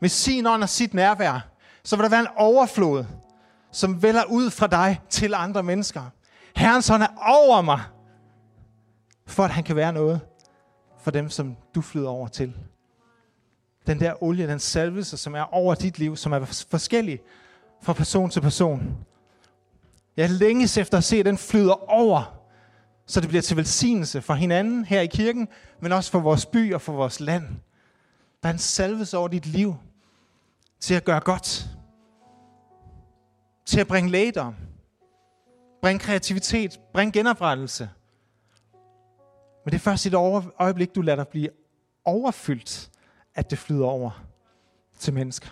med 0.02 0.10
sin 0.10 0.46
ånd 0.46 0.64
og 0.64 0.70
sit 0.70 0.94
nærvær, 0.94 1.50
så 1.84 1.96
vil 1.96 2.04
der 2.04 2.10
være 2.10 2.20
en 2.20 2.28
overflod, 2.38 3.06
som 3.72 4.04
vælger 4.04 4.24
ud 4.24 4.50
fra 4.50 4.68
dig 4.68 5.02
til 5.10 5.34
andre 5.34 5.64
mennesker. 5.64 6.02
Herrens 6.56 6.90
ånd 6.90 7.04
er 7.04 7.08
over 7.28 7.62
mig, 7.62 7.82
for 9.28 9.44
at 9.44 9.50
han 9.50 9.64
kan 9.64 9.76
være 9.76 9.94
noget 9.94 10.22
for 11.02 11.12
dem, 11.12 11.30
som 11.30 11.56
du 11.76 11.82
flyder 11.82 12.10
over 12.10 12.28
til. 12.28 12.54
Den 13.88 14.00
der 14.00 14.24
olie, 14.24 14.48
den 14.48 14.60
salvelse, 14.60 15.18
som 15.18 15.36
er 15.36 15.54
over 15.54 15.76
dit 15.76 16.00
liv, 16.00 16.16
som 16.16 16.34
er 16.34 16.66
forskellig 16.70 17.20
fra 17.82 17.94
person 17.94 18.30
til 18.30 18.42
person. 18.42 18.98
Jeg 20.18 20.30
længes 20.30 20.78
efter 20.78 20.98
at 20.98 21.04
se, 21.04 21.18
at 21.18 21.26
den 21.26 21.38
flyder 21.38 21.90
over, 21.92 22.44
så 23.06 23.22
det 23.22 23.30
bliver 23.30 23.42
til 23.42 23.58
velsignelse 23.58 24.22
for 24.22 24.34
hinanden 24.34 24.86
her 24.86 25.02
i 25.02 25.08
kirken, 25.08 25.48
men 25.80 25.92
også 25.92 26.12
for 26.12 26.20
vores 26.20 26.46
by 26.46 26.74
og 26.74 26.82
for 26.82 26.94
vores 26.94 27.20
land. 27.20 27.44
Der 28.44 28.50
er 28.50 28.54
en 28.54 28.60
salvelse 28.60 29.18
over 29.18 29.28
dit 29.28 29.46
liv 29.46 29.76
til 30.80 30.94
at 30.94 31.04
gøre 31.04 31.20
godt. 31.20 31.68
Til 33.66 33.80
at 33.80 33.88
bringe 33.88 34.10
lægedom. 34.10 34.56
Bringe 35.82 36.00
kreativitet. 36.00 36.80
Bringe 36.94 37.12
genoprettelse. 37.12 37.90
Men 39.66 39.72
det 39.72 39.76
er 39.76 39.80
først 39.80 40.06
i 40.06 40.08
et 40.08 40.14
øjeblik, 40.60 40.96
du 40.96 41.02
lader 41.02 41.16
dig 41.16 41.28
blive 41.28 41.50
overfyldt, 42.06 42.92
at 43.36 43.50
det 43.52 43.58
flyder 43.58 43.86
over 43.86 44.26
til 45.00 45.14
mennesker. 45.14 45.50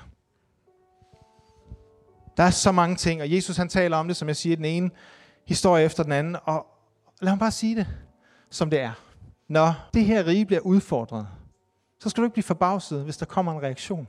Der 2.38 2.44
er 2.44 2.50
så 2.50 2.72
mange 2.72 2.96
ting, 2.96 3.22
og 3.22 3.32
Jesus 3.32 3.58
han 3.58 3.70
taler 3.70 3.98
om 3.98 4.08
det, 4.08 4.18
som 4.18 4.28
jeg 4.28 4.36
siger, 4.36 4.56
den 4.56 4.66
ene 4.66 4.90
historie 5.46 5.86
efter 5.86 6.04
den 6.04 6.12
anden. 6.12 6.38
Og 6.44 6.68
lad 7.22 7.32
mig 7.32 7.40
bare 7.40 7.52
sige 7.52 7.76
det, 7.76 7.88
som 8.50 8.70
det 8.70 8.80
er. 8.80 8.92
Når 9.48 9.90
det 9.94 10.06
her 10.06 10.26
rige 10.26 10.46
bliver 10.46 10.62
udfordret, 10.62 11.28
så 12.00 12.10
skal 12.10 12.22
du 12.22 12.26
ikke 12.26 12.34
blive 12.34 12.44
forbavset, 12.44 13.04
hvis 13.04 13.18
der 13.18 13.26
kommer 13.26 13.52
en 13.52 13.62
reaktion. 13.64 14.08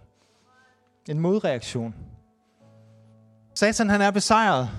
En 1.09 1.19
modreaktion. 1.19 1.95
Satan 3.55 3.89
han 3.89 4.01
er 4.01 4.11
besejret. 4.11 4.71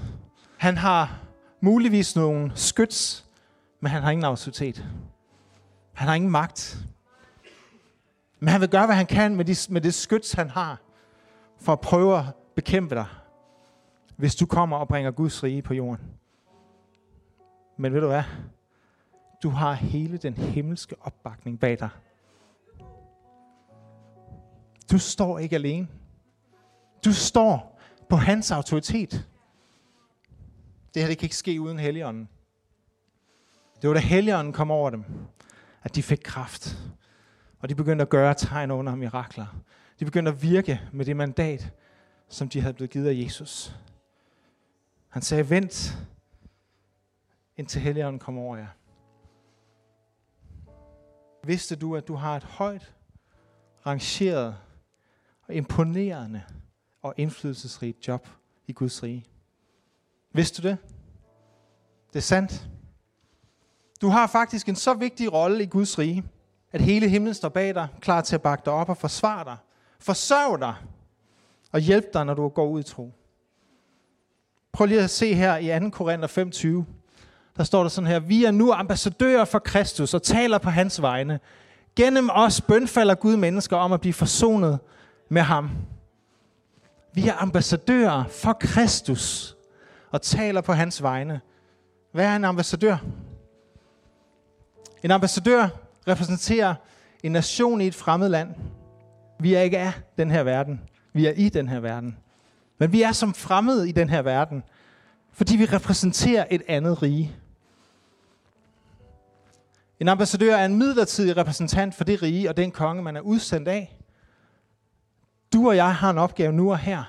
Han 0.57 0.77
har 0.77 1.19
muligvis 1.61 2.15
nogle 2.15 2.51
skyts, 2.55 3.25
men 3.79 3.91
han 3.91 4.03
har 4.03 4.11
ingen 4.11 4.25
autoritet. 4.25 4.85
Han 5.93 6.07
har 6.07 6.15
ingen 6.15 6.31
magt. 6.31 6.77
Men 8.43 8.47
han 8.47 8.61
vil 8.61 8.69
gøre, 8.69 8.85
hvad 8.85 8.95
han 8.95 9.05
kan 9.05 9.35
med, 9.35 9.45
de, 9.45 9.55
med 9.69 9.81
det 9.81 9.93
skyts, 9.93 10.33
han 10.33 10.49
har, 10.49 10.81
for 11.57 11.73
at 11.73 11.79
prøve 11.79 12.19
at 12.19 12.25
bekæmpe 12.55 12.95
dig 12.95 13.05
hvis 14.15 14.35
du 14.35 14.45
kommer 14.45 14.77
og 14.77 14.87
bringer 14.87 15.11
Guds 15.11 15.43
rige 15.43 15.61
på 15.61 15.73
jorden. 15.73 16.05
Men 17.77 17.93
ved 17.93 18.01
du 18.01 18.07
hvad? 18.07 18.23
Du 19.43 19.49
har 19.49 19.73
hele 19.73 20.17
den 20.17 20.33
himmelske 20.33 20.95
opbakning 21.01 21.59
bag 21.59 21.79
dig. 21.79 21.89
Du 24.91 24.97
står 24.97 25.39
ikke 25.39 25.55
alene. 25.55 25.87
Du 27.05 27.13
står 27.13 27.79
på 28.09 28.15
hans 28.15 28.51
autoritet. 28.51 29.27
Det 30.93 31.01
her 31.01 31.07
det 31.09 31.17
kan 31.17 31.25
ikke 31.25 31.37
ske 31.37 31.61
uden 31.61 31.79
Helligånden. 31.79 32.29
Det 33.81 33.87
var 33.87 33.93
da 33.93 33.99
Helligånden 33.99 34.53
kom 34.53 34.71
over 34.71 34.89
dem, 34.89 35.05
at 35.83 35.95
de 35.95 36.03
fik 36.03 36.21
kraft. 36.23 36.77
Og 37.63 37.69
de 37.69 37.75
begyndte 37.75 38.01
at 38.01 38.09
gøre 38.09 38.33
tegn 38.33 38.71
under 38.71 38.95
mirakler. 38.95 39.45
De 39.99 40.05
begyndte 40.05 40.31
at 40.31 40.41
virke 40.41 40.81
med 40.93 41.05
det 41.05 41.17
mandat, 41.17 41.71
som 42.29 42.49
de 42.49 42.61
havde 42.61 42.73
blevet 42.73 42.89
givet 42.89 43.07
af 43.07 43.25
Jesus. 43.25 43.75
Han 45.09 45.21
sagde, 45.21 45.49
vent, 45.49 45.97
indtil 47.57 47.81
Helligånden 47.81 48.19
kommer 48.19 48.41
over 48.41 48.57
jer. 48.57 48.67
Vidste 51.43 51.75
du, 51.75 51.95
at 51.95 52.07
du 52.07 52.15
har 52.15 52.37
et 52.37 52.43
højt, 52.43 52.93
rangeret 53.85 54.57
og 55.47 55.53
imponerende 55.53 56.43
og 57.01 57.13
indflydelsesrigt 57.17 58.07
job 58.07 58.27
i 58.67 58.73
Guds 58.73 59.03
rige? 59.03 59.25
Vidste 60.31 60.61
du 60.61 60.67
det? 60.67 60.77
Det 62.07 62.15
er 62.15 62.23
sandt. 62.23 62.69
Du 64.01 64.07
har 64.07 64.27
faktisk 64.27 64.69
en 64.69 64.75
så 64.75 64.93
vigtig 64.93 65.33
rolle 65.33 65.63
i 65.63 65.67
Guds 65.67 65.99
rige, 65.99 66.23
at 66.73 66.81
hele 66.81 67.09
himlen 67.09 67.33
står 67.33 67.49
bag 67.49 67.75
dig, 67.75 67.87
klar 68.01 68.21
til 68.21 68.35
at 68.35 68.41
bakke 68.41 68.61
dig 68.65 68.73
op 68.73 68.89
og 68.89 68.97
forsvare 68.97 69.43
dig, 69.45 69.57
forsørge 69.99 70.59
dig 70.59 70.75
og 71.71 71.79
hjælpe 71.79 72.07
dig, 72.13 72.25
når 72.25 72.33
du 72.33 72.47
går 72.47 72.65
ud 72.65 72.79
i 72.79 72.83
tro. 72.83 73.11
Prøv 74.71 74.85
lige 74.85 75.01
at 75.01 75.09
se 75.09 75.33
her 75.33 75.57
i 75.57 75.79
2. 75.79 75.89
Korinther 75.89 76.27
5.20. 76.85 76.93
Der 77.57 77.63
står 77.63 77.81
der 77.81 77.89
sådan 77.89 78.07
her, 78.07 78.19
vi 78.19 78.45
er 78.45 78.51
nu 78.51 78.71
ambassadører 78.71 79.45
for 79.45 79.59
Kristus 79.59 80.13
og 80.13 80.23
taler 80.23 80.57
på 80.57 80.69
hans 80.69 81.01
vegne. 81.01 81.39
Gennem 81.95 82.29
os 82.33 82.61
bønfalder 82.61 83.15
Gud 83.15 83.37
mennesker 83.37 83.77
om 83.77 83.93
at 83.93 84.01
blive 84.01 84.13
forsonet 84.13 84.79
med 85.29 85.41
ham. 85.41 85.71
Vi 87.13 87.27
er 87.27 87.41
ambassadører 87.41 88.23
for 88.27 88.53
Kristus 88.53 89.57
og 90.11 90.21
taler 90.21 90.61
på 90.61 90.73
hans 90.73 91.03
vegne. 91.03 91.41
Hvad 92.11 92.25
er 92.25 92.35
en 92.35 92.45
ambassadør? 92.45 92.97
En 95.03 95.11
ambassadør 95.11 95.67
repræsenterer 96.07 96.75
en 97.23 97.31
nation 97.31 97.81
i 97.81 97.87
et 97.87 97.95
fremmed 97.95 98.29
land. 98.29 98.49
Vi 99.39 99.53
er 99.53 99.61
ikke 99.61 99.79
af 99.79 99.93
den 100.17 100.31
her 100.31 100.43
verden. 100.43 100.81
Vi 101.13 101.25
er 101.25 101.31
i 101.31 101.49
den 101.49 101.69
her 101.69 101.79
verden. 101.79 102.17
Men 102.77 102.91
vi 102.91 103.01
er 103.01 103.11
som 103.11 103.33
fremmede 103.33 103.89
i 103.89 103.91
den 103.91 104.09
her 104.09 104.21
verden, 104.21 104.63
fordi 105.31 105.55
vi 105.57 105.65
repræsenterer 105.65 106.45
et 106.51 106.61
andet 106.67 107.01
rige. 107.01 107.35
En 109.99 110.07
ambassadør 110.07 110.55
er 110.55 110.65
en 110.65 110.75
midlertidig 110.75 111.37
repræsentant 111.37 111.95
for 111.95 112.03
det 112.03 112.21
rige 112.21 112.49
og 112.49 112.57
den 112.57 112.71
konge, 112.71 113.03
man 113.03 113.15
er 113.15 113.21
udsendt 113.21 113.67
af. 113.67 113.97
Du 115.53 115.67
og 115.67 115.75
jeg 115.75 115.95
har 115.95 116.09
en 116.09 116.17
opgave 116.17 116.53
nu 116.53 116.71
og 116.71 116.77
her. 116.77 117.03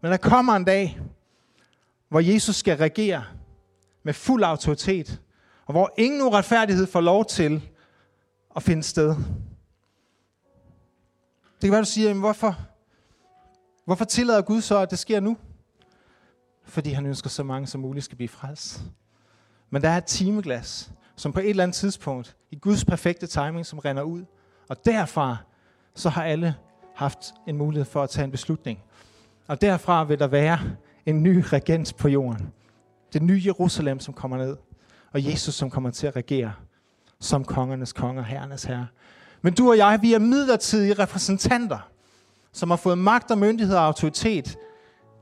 Men 0.00 0.10
der 0.10 0.16
kommer 0.16 0.56
en 0.56 0.64
dag, 0.64 1.00
hvor 2.08 2.20
Jesus 2.20 2.56
skal 2.56 2.76
regere 2.76 3.24
med 4.02 4.14
fuld 4.14 4.44
autoritet, 4.44 5.20
og 5.66 5.72
hvor 5.72 5.94
ingen 5.98 6.22
uretfærdighed 6.22 6.86
får 6.86 7.00
lov 7.00 7.24
til 7.24 7.68
at 8.58 8.62
finde 8.62 8.82
sted. 8.82 9.08
Det 9.08 9.16
kan 11.62 11.70
være, 11.70 11.80
du 11.80 11.86
siger, 11.86 12.14
hvorfor, 12.14 12.56
Hvorfor 13.88 14.04
tillader 14.04 14.42
Gud 14.42 14.60
så, 14.60 14.78
at 14.78 14.90
det 14.90 14.98
sker 14.98 15.20
nu? 15.20 15.36
Fordi 16.64 16.90
han 16.90 17.06
ønsker 17.06 17.30
så 17.30 17.42
mange 17.42 17.66
som 17.66 17.80
muligt 17.80 18.04
skal 18.04 18.16
blive 18.16 18.28
frelst. 18.28 18.82
Men 19.70 19.82
der 19.82 19.88
er 19.88 19.96
et 19.96 20.04
timeglas, 20.04 20.92
som 21.16 21.32
på 21.32 21.40
et 21.40 21.50
eller 21.50 21.62
andet 21.62 21.74
tidspunkt, 21.74 22.36
i 22.50 22.56
Guds 22.56 22.84
perfekte 22.84 23.26
timing, 23.26 23.66
som 23.66 23.78
render 23.78 24.02
ud. 24.02 24.24
Og 24.68 24.84
derfra, 24.84 25.36
så 25.94 26.08
har 26.08 26.24
alle 26.24 26.54
haft 26.94 27.18
en 27.46 27.56
mulighed 27.56 27.84
for 27.84 28.02
at 28.02 28.10
tage 28.10 28.24
en 28.24 28.30
beslutning. 28.30 28.78
Og 29.46 29.60
derfra 29.60 30.04
vil 30.04 30.18
der 30.18 30.26
være 30.26 30.58
en 31.06 31.22
ny 31.22 31.44
regent 31.46 31.96
på 31.96 32.08
jorden. 32.08 32.52
Det 33.12 33.22
nye 33.22 33.42
Jerusalem, 33.44 34.00
som 34.00 34.14
kommer 34.14 34.36
ned. 34.36 34.56
Og 35.12 35.24
Jesus, 35.24 35.54
som 35.54 35.70
kommer 35.70 35.90
til 35.90 36.06
at 36.06 36.16
regere 36.16 36.52
som 37.20 37.44
kongernes 37.44 37.92
konger, 37.92 38.22
herrenes 38.22 38.64
herre. 38.64 38.86
Men 39.42 39.54
du 39.54 39.70
og 39.70 39.76
jeg, 39.76 39.98
vi 40.02 40.14
er 40.14 40.18
midlertidige 40.18 40.94
repræsentanter, 40.94 41.90
som 42.52 42.70
har 42.70 42.76
fået 42.76 42.98
magt 42.98 43.30
og 43.30 43.38
myndighed 43.38 43.76
og 43.76 43.84
autoritet 43.84 44.56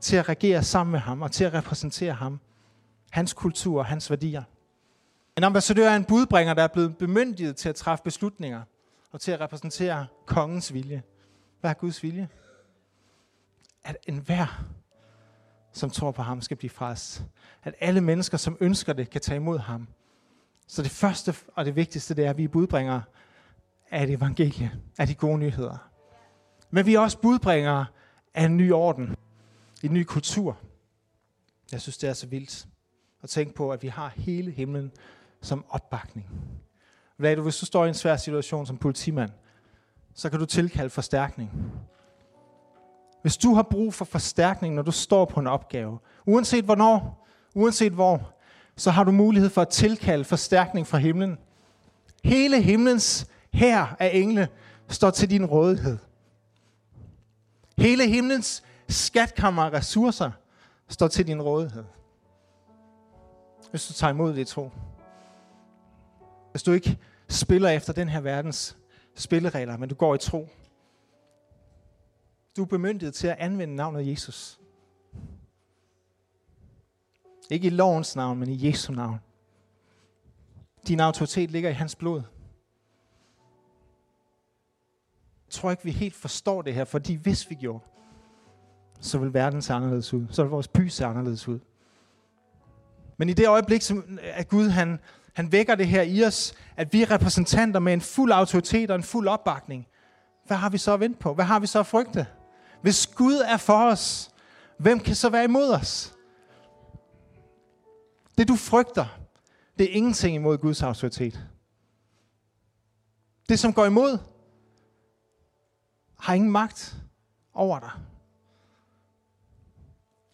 til 0.01 0.15
at 0.15 0.29
regere 0.29 0.63
sammen 0.63 0.91
med 0.91 0.99
ham 0.99 1.21
og 1.21 1.31
til 1.31 1.43
at 1.43 1.53
repræsentere 1.53 2.13
ham. 2.13 2.39
Hans 3.11 3.33
kultur 3.33 3.79
og 3.79 3.85
hans 3.85 4.09
værdier. 4.09 4.43
En 5.37 5.43
ambassadør 5.43 5.89
er 5.89 5.95
en 5.95 6.05
budbringer, 6.05 6.53
der 6.53 6.63
er 6.63 6.67
blevet 6.67 6.97
bemyndiget 6.97 7.55
til 7.55 7.69
at 7.69 7.75
træffe 7.75 8.03
beslutninger 8.03 8.61
og 9.11 9.21
til 9.21 9.31
at 9.31 9.39
repræsentere 9.39 10.07
kongens 10.25 10.73
vilje. 10.73 11.03
Hvad 11.61 11.69
er 11.69 11.73
Guds 11.73 12.03
vilje? 12.03 12.29
At 13.83 13.97
enhver, 14.07 14.65
som 15.73 15.89
tror 15.89 16.11
på 16.11 16.21
ham, 16.21 16.41
skal 16.41 16.57
blive 16.57 16.69
frelst. 16.69 17.23
At 17.63 17.75
alle 17.79 18.01
mennesker, 18.01 18.37
som 18.37 18.57
ønsker 18.59 18.93
det, 18.93 19.09
kan 19.09 19.21
tage 19.21 19.35
imod 19.35 19.59
ham. 19.59 19.87
Så 20.67 20.81
det 20.81 20.91
første 20.91 21.35
og 21.55 21.65
det 21.65 21.75
vigtigste, 21.75 22.13
det 22.13 22.25
er, 22.25 22.29
at 22.29 22.37
vi 22.37 22.43
er 22.43 22.47
budbringere 22.47 23.03
af 23.91 24.03
et 24.03 24.09
evangelie, 24.09 24.71
af 24.97 25.07
de 25.07 25.15
gode 25.15 25.37
nyheder. 25.37 25.89
Men 26.69 26.85
vi 26.85 26.95
er 26.95 26.99
også 26.99 27.19
budbringere 27.19 27.85
af 28.33 28.43
en 28.43 28.57
ny 28.57 28.71
orden, 28.71 29.15
en 29.83 29.93
ny 29.93 30.03
kultur. 30.03 30.57
Jeg 31.71 31.81
synes, 31.81 31.97
det 31.97 32.09
er 32.09 32.13
så 32.13 32.27
vildt 32.27 32.67
at 33.23 33.29
tænke 33.29 33.53
på, 33.53 33.71
at 33.71 33.83
vi 33.83 33.87
har 33.87 34.13
hele 34.15 34.51
himlen 34.51 34.91
som 35.41 35.65
opbakning. 35.69 36.29
Hvad 37.17 37.35
du, 37.35 37.41
hvis 37.41 37.57
du 37.57 37.65
står 37.65 37.85
i 37.85 37.87
en 37.87 37.93
svær 37.93 38.15
situation 38.15 38.65
som 38.65 38.77
politimand, 38.77 39.31
så 40.13 40.29
kan 40.29 40.39
du 40.39 40.45
tilkalde 40.45 40.89
forstærkning. 40.89 41.51
Hvis 43.21 43.37
du 43.37 43.53
har 43.53 43.63
brug 43.63 43.93
for 43.93 44.05
forstærkning, 44.05 44.75
når 44.75 44.81
du 44.81 44.91
står 44.91 45.25
på 45.25 45.39
en 45.39 45.47
opgave, 45.47 45.99
uanset 46.25 46.65
hvornår, 46.65 47.27
uanset 47.55 47.93
hvor, 47.93 48.33
så 48.77 48.91
har 48.91 49.03
du 49.03 49.11
mulighed 49.11 49.49
for 49.49 49.61
at 49.61 49.69
tilkalde 49.69 50.23
forstærkning 50.23 50.87
fra 50.87 50.97
himlen. 50.97 51.37
Hele 52.23 52.61
himlens 52.61 53.27
her 53.53 53.95
af 53.99 54.11
engle 54.13 54.47
står 54.87 55.09
til 55.09 55.29
din 55.29 55.45
rådighed. 55.45 55.97
Hele 57.77 58.07
himlens 58.07 58.63
skatkammer 58.89 59.63
af 59.63 59.73
ressourcer 59.73 60.31
står 60.87 61.07
til 61.07 61.27
din 61.27 61.41
rådighed. 61.41 61.83
Hvis 63.69 63.87
du 63.87 63.93
tager 63.93 64.13
imod 64.13 64.33
det 64.33 64.41
i 64.41 64.45
tro. 64.45 64.71
Hvis 66.51 66.63
du 66.63 66.71
ikke 66.71 66.97
spiller 67.29 67.69
efter 67.69 67.93
den 67.93 68.09
her 68.09 68.21
verdens 68.21 68.77
spilleregler, 69.15 69.77
men 69.77 69.89
du 69.89 69.95
går 69.95 70.15
i 70.15 70.17
tro. 70.17 70.49
Du 72.57 72.61
er 72.61 72.65
bemyndiget 72.65 73.13
til 73.13 73.27
at 73.27 73.37
anvende 73.39 73.75
navnet 73.75 74.07
Jesus. 74.07 74.59
Ikke 77.49 77.67
i 77.67 77.69
lovens 77.69 78.15
navn, 78.15 78.39
men 78.39 78.49
i 78.49 78.67
Jesu 78.67 78.93
navn. 78.93 79.19
Din 80.87 80.99
autoritet 80.99 81.51
ligger 81.51 81.69
i 81.69 81.73
hans 81.73 81.95
blod. 81.95 82.21
Jeg 85.47 85.51
tror 85.51 85.71
ikke, 85.71 85.83
vi 85.83 85.91
helt 85.91 86.15
forstår 86.15 86.61
det 86.61 86.73
her, 86.73 86.85
fordi 86.85 87.13
hvis 87.13 87.49
vi 87.49 87.55
gjorde, 87.55 87.83
så 88.99 89.17
vil 89.17 89.33
verden 89.33 89.61
se 89.61 89.73
anderledes 89.73 90.13
ud. 90.13 90.25
Så 90.29 90.43
vil 90.43 90.49
vores 90.49 90.67
by 90.67 90.87
se 90.87 91.05
anderledes 91.05 91.47
ud. 91.47 91.59
Men 93.17 93.29
i 93.29 93.33
det 93.33 93.47
øjeblik, 93.47 93.81
som 93.81 94.19
at 94.21 94.47
Gud 94.47 94.69
han, 94.69 94.99
han 95.33 95.51
vækker 95.51 95.75
det 95.75 95.87
her 95.87 96.01
i 96.01 96.23
os, 96.23 96.53
at 96.77 96.93
vi 96.93 97.01
er 97.01 97.11
repræsentanter 97.11 97.79
med 97.79 97.93
en 97.93 98.01
fuld 98.01 98.31
autoritet 98.31 98.91
og 98.91 98.95
en 98.95 99.03
fuld 99.03 99.27
opbakning, 99.27 99.87
hvad 100.47 100.57
har 100.57 100.69
vi 100.69 100.77
så 100.77 100.93
at 100.93 100.99
vente 100.99 101.19
på? 101.19 101.33
Hvad 101.33 101.45
har 101.45 101.59
vi 101.59 101.67
så 101.67 101.79
at 101.79 101.87
frygte? 101.87 102.27
Hvis 102.81 103.07
Gud 103.07 103.35
er 103.35 103.57
for 103.57 103.91
os, 103.91 104.31
hvem 104.77 104.99
kan 104.99 105.15
så 105.15 105.29
være 105.29 105.43
imod 105.43 105.69
os? 105.69 106.16
Det 108.37 108.47
du 108.47 108.55
frygter, 108.55 109.19
det 109.79 109.91
er 109.91 109.95
ingenting 109.95 110.35
imod 110.35 110.57
Guds 110.57 110.83
autoritet. 110.83 111.47
Det 113.49 113.59
som 113.59 113.73
går 113.73 113.85
imod, 113.85 114.17
har 116.19 116.33
ingen 116.33 116.51
magt 116.51 116.95
over 117.53 117.79
dig. 117.79 117.91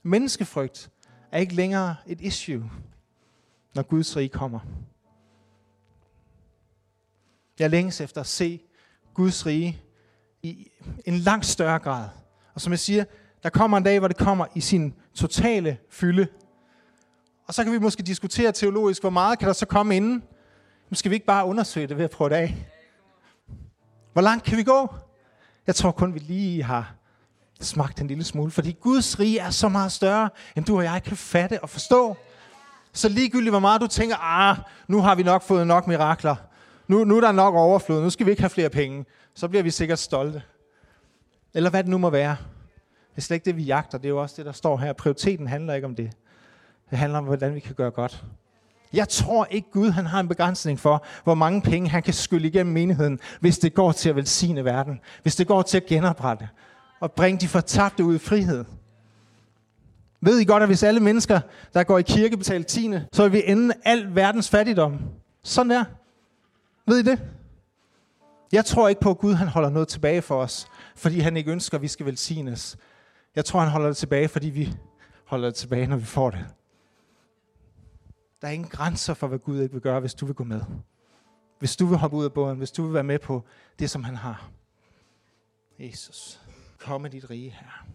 Menneskefrygt 0.03 0.91
er 1.31 1.39
ikke 1.39 1.53
længere 1.53 1.95
et 2.05 2.21
issue, 2.21 2.71
når 3.75 3.83
Guds 3.83 4.17
rige 4.17 4.29
kommer. 4.29 4.59
Jeg 7.59 7.69
længes 7.69 8.01
efter 8.01 8.21
at 8.21 8.27
se 8.27 8.61
Guds 9.13 9.45
rige 9.45 9.81
i 10.41 10.71
en 11.05 11.17
langt 11.17 11.45
større 11.45 11.79
grad. 11.79 12.09
Og 12.53 12.61
som 12.61 12.71
jeg 12.71 12.79
siger, 12.79 13.05
der 13.43 13.49
kommer 13.49 13.77
en 13.77 13.83
dag, 13.83 13.99
hvor 13.99 14.07
det 14.07 14.17
kommer 14.17 14.45
i 14.55 14.61
sin 14.61 14.93
totale 15.13 15.77
fylde. 15.89 16.27
Og 17.47 17.53
så 17.53 17.63
kan 17.63 17.73
vi 17.73 17.79
måske 17.79 18.03
diskutere 18.03 18.51
teologisk, 18.51 19.01
hvor 19.01 19.09
meget 19.09 19.39
kan 19.39 19.47
der 19.47 19.53
så 19.53 19.65
komme 19.65 19.95
inden? 19.95 20.23
Nu 20.89 20.95
skal 20.95 21.11
vi 21.11 21.15
ikke 21.15 21.25
bare 21.25 21.45
undersøge 21.45 21.87
det 21.87 21.97
ved 21.97 22.03
at 22.03 22.11
prøve 22.11 22.29
det 22.29 22.35
af. 22.35 22.67
Hvor 24.13 24.21
langt 24.21 24.43
kan 24.43 24.57
vi 24.57 24.63
gå? 24.63 24.95
Jeg 25.67 25.75
tror 25.75 25.91
kun, 25.91 26.13
vi 26.13 26.19
lige 26.19 26.63
har 26.63 26.95
smagt 27.61 28.01
en 28.01 28.07
lille 28.07 28.23
smule, 28.23 28.51
fordi 28.51 28.77
Guds 28.81 29.19
rige 29.19 29.39
er 29.39 29.49
så 29.49 29.69
meget 29.69 29.91
større, 29.91 30.29
end 30.55 30.65
du 30.65 30.77
og 30.77 30.83
jeg 30.83 31.03
kan 31.03 31.17
fatte 31.17 31.63
og 31.63 31.69
forstå. 31.69 32.17
Så 32.93 33.09
ligegyldigt 33.09 33.51
hvor 33.51 33.59
meget 33.59 33.81
du 33.81 33.87
tænker, 33.87 34.15
ah, 34.15 34.57
nu 34.87 35.01
har 35.01 35.15
vi 35.15 35.23
nok 35.23 35.41
fået 35.41 35.67
nok 35.67 35.87
mirakler, 35.87 36.35
nu, 36.87 37.03
nu 37.03 37.17
er 37.17 37.21
der 37.21 37.31
nok 37.31 37.55
overflod, 37.55 38.01
nu 38.01 38.09
skal 38.09 38.25
vi 38.25 38.31
ikke 38.31 38.41
have 38.41 38.49
flere 38.49 38.69
penge, 38.69 39.05
så 39.33 39.47
bliver 39.47 39.63
vi 39.63 39.71
sikkert 39.71 39.99
stolte. 39.99 40.43
Eller 41.53 41.69
hvad 41.69 41.83
det 41.83 41.89
nu 41.89 41.97
må 41.97 42.09
være. 42.09 42.37
Det 43.11 43.17
er 43.17 43.21
slet 43.21 43.35
ikke 43.35 43.45
det, 43.45 43.57
vi 43.57 43.63
jagter. 43.63 43.97
Det 43.97 44.05
er 44.05 44.09
jo 44.09 44.21
også 44.21 44.35
det, 44.37 44.45
der 44.45 44.51
står 44.51 44.77
her. 44.77 44.93
Prioriteten 44.93 45.47
handler 45.47 45.73
ikke 45.73 45.87
om 45.87 45.95
det. 45.95 46.11
Det 46.93 46.99
handler 46.99 47.19
om, 47.19 47.25
hvordan 47.25 47.55
vi 47.55 47.59
kan 47.59 47.75
gøre 47.75 47.91
godt. 47.91 48.23
Jeg 48.93 49.09
tror 49.09 49.45
ikke, 49.45 49.71
Gud 49.71 49.89
han 49.89 50.05
har 50.05 50.19
en 50.19 50.27
begrænsning 50.27 50.79
for, 50.79 51.05
hvor 51.23 51.33
mange 51.33 51.61
penge 51.61 51.89
han 51.89 52.03
kan 52.03 52.13
skylle 52.13 52.47
igennem 52.47 52.73
menigheden, 52.73 53.19
hvis 53.39 53.59
det 53.59 53.73
går 53.73 53.91
til 53.91 54.09
at 54.09 54.15
velsigne 54.15 54.65
verden. 54.65 54.99
Hvis 55.21 55.35
det 55.35 55.47
går 55.47 55.61
til 55.61 55.77
at 55.77 55.85
genoprette 55.85 56.49
og 56.99 57.11
bringe 57.11 57.39
de 57.39 57.47
fortabte 57.47 58.03
ud 58.03 58.15
i 58.15 58.17
frihed. 58.17 58.65
Ved 60.21 60.39
I 60.39 60.45
godt, 60.45 60.63
at 60.63 60.69
hvis 60.69 60.83
alle 60.83 60.99
mennesker, 60.99 61.39
der 61.73 61.83
går 61.83 61.97
i 61.97 62.01
kirke, 62.01 62.37
betaler 62.37 62.65
tiende, 62.65 63.07
så 63.13 63.23
vil 63.23 63.31
vi 63.31 63.43
ende 63.45 63.73
al 63.85 64.15
verdens 64.15 64.49
fattigdom. 64.49 64.99
Sådan 65.43 65.69
der. 65.69 65.83
Ved 66.87 66.97
I 66.97 67.03
det? 67.03 67.21
Jeg 68.51 68.65
tror 68.65 68.89
ikke 68.89 69.01
på, 69.01 69.11
at 69.11 69.17
Gud 69.17 69.33
han 69.33 69.47
holder 69.47 69.69
noget 69.69 69.87
tilbage 69.87 70.21
for 70.21 70.41
os, 70.41 70.67
fordi 70.95 71.19
han 71.19 71.37
ikke 71.37 71.51
ønsker, 71.51 71.77
at 71.77 71.81
vi 71.81 71.87
skal 71.87 72.05
velsignes. 72.05 72.77
Jeg 73.35 73.45
tror, 73.45 73.59
han 73.59 73.69
holder 73.69 73.87
det 73.87 73.97
tilbage, 73.97 74.27
fordi 74.27 74.49
vi 74.49 74.73
holder 75.25 75.47
det 75.47 75.55
tilbage, 75.55 75.87
når 75.87 75.97
vi 75.97 76.05
får 76.05 76.29
det. 76.29 76.45
Der 78.43 78.49
er 78.49 78.53
ingen 78.53 78.69
grænser 78.69 79.13
for, 79.13 79.27
hvad 79.27 79.39
Gud 79.39 79.61
ikke 79.61 79.73
vil 79.73 79.81
gøre, 79.81 79.99
hvis 79.99 80.13
du 80.13 80.25
vil 80.25 80.35
gå 80.35 80.43
med. 80.43 80.61
Hvis 81.59 81.75
du 81.75 81.85
vil 81.85 81.97
hoppe 81.97 82.17
ud 82.17 82.25
af 82.25 82.33
båden, 82.33 82.57
hvis 82.57 82.71
du 82.71 82.83
vil 82.83 82.93
være 82.93 83.03
med 83.03 83.19
på 83.19 83.43
det, 83.79 83.89
som 83.89 84.03
han 84.03 84.15
har. 84.15 84.51
Jesus, 85.79 86.41
kom 86.79 87.01
med 87.01 87.09
dit 87.09 87.29
rige 87.29 87.49
her. 87.49 87.87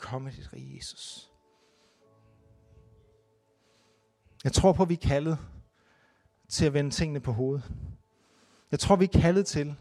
Kom 0.00 0.22
med 0.22 0.32
dit 0.32 0.52
rige, 0.52 0.76
Jesus. 0.76 1.30
Jeg 4.44 4.52
tror 4.52 4.72
på, 4.72 4.82
at 4.82 4.88
vi 4.88 4.94
er 4.94 5.08
kaldet 5.08 5.38
til 6.48 6.66
at 6.66 6.74
vende 6.74 6.90
tingene 6.90 7.20
på 7.20 7.32
hovedet. 7.32 7.72
Jeg 8.70 8.78
tror, 8.78 8.96
vi 8.96 9.04
er 9.04 9.20
kaldet 9.20 9.46
til 9.46 9.74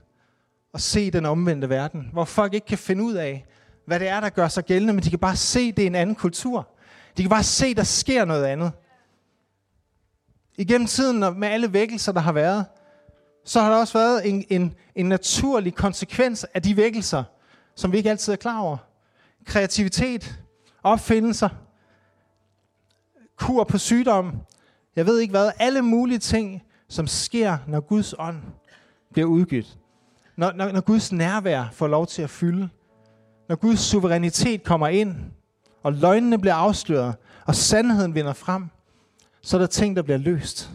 at 0.74 0.82
se 0.82 1.12
den 1.12 1.26
omvendte 1.26 1.70
verden, 1.70 2.10
hvor 2.14 2.26
folk 2.26 2.54
ikke 2.54 2.68
kan 2.68 2.78
finde 2.78 3.04
ud 3.04 3.14
af, 3.14 3.46
hvad 3.86 4.00
det 4.00 4.08
er, 4.08 4.20
der 4.20 4.30
gør 4.30 4.48
sig 4.48 4.66
gældende, 4.66 4.94
men 4.94 5.04
de 5.04 5.10
kan 5.10 5.20
bare 5.20 5.36
se, 5.36 5.72
det 5.72 5.84
er 5.84 5.88
en 5.88 5.96
anden 5.96 6.16
kultur. 6.16 6.75
De 7.18 7.24
kan 7.24 7.30
bare 7.30 7.44
se, 7.44 7.74
der 7.74 7.84
sker 7.84 8.26
noget 8.26 8.46
andet. 8.46 8.72
Igennem 10.58 10.88
tiden 10.88 11.40
med 11.40 11.48
alle 11.48 11.74
vækkelser, 11.74 12.12
der 12.12 12.20
har 12.20 12.32
været, 12.32 12.66
så 13.46 13.62
har 13.62 13.70
der 13.70 13.78
også 13.78 13.98
været 13.98 14.30
en, 14.30 14.46
en, 14.50 14.74
en 14.96 15.06
naturlig 15.06 15.76
konsekvens 15.76 16.44
af 16.54 16.62
de 16.62 16.78
vækkelser, 16.78 17.24
som 17.76 17.92
vi 17.92 17.98
ikke 17.98 18.10
altid 18.10 18.34
er 18.34 18.38
klar 18.38 18.60
over. 18.60 18.78
Kreativitet, 19.46 20.40
opfindelser, 20.84 21.50
kur 23.36 23.64
på 23.64 23.78
sygdom, 23.78 24.34
jeg 24.96 25.06
ved 25.06 25.20
ikke 25.20 25.32
hvad, 25.32 25.52
alle 25.60 25.82
mulige 25.82 26.20
ting, 26.20 26.64
som 26.88 27.08
sker, 27.08 27.58
når 27.68 27.80
Guds 27.80 28.14
ånd 28.20 28.42
bliver 29.14 29.28
udgivet. 29.28 29.78
Når, 30.36 30.52
når, 30.52 30.72
når 30.72 30.82
Guds 30.82 31.12
nærvær 31.12 31.66
får 31.74 31.88
lov 31.88 32.08
til 32.08 32.22
at 32.22 32.30
fylde. 32.30 32.70
Når 33.50 33.56
Guds 33.56 33.80
suverænitet 33.80 34.64
kommer 34.64 34.88
ind, 34.88 35.16
og 35.86 35.94
løgnene 35.94 36.40
bliver 36.40 36.54
afsløret, 36.54 37.16
og 37.46 37.56
sandheden 37.56 38.16
vinder 38.16 38.34
frem, 38.34 38.70
så 39.42 39.58
er 39.58 39.60
der 39.60 39.68
ting, 39.68 39.96
der 39.96 40.02
bliver 40.02 40.18
løst. 40.18 40.72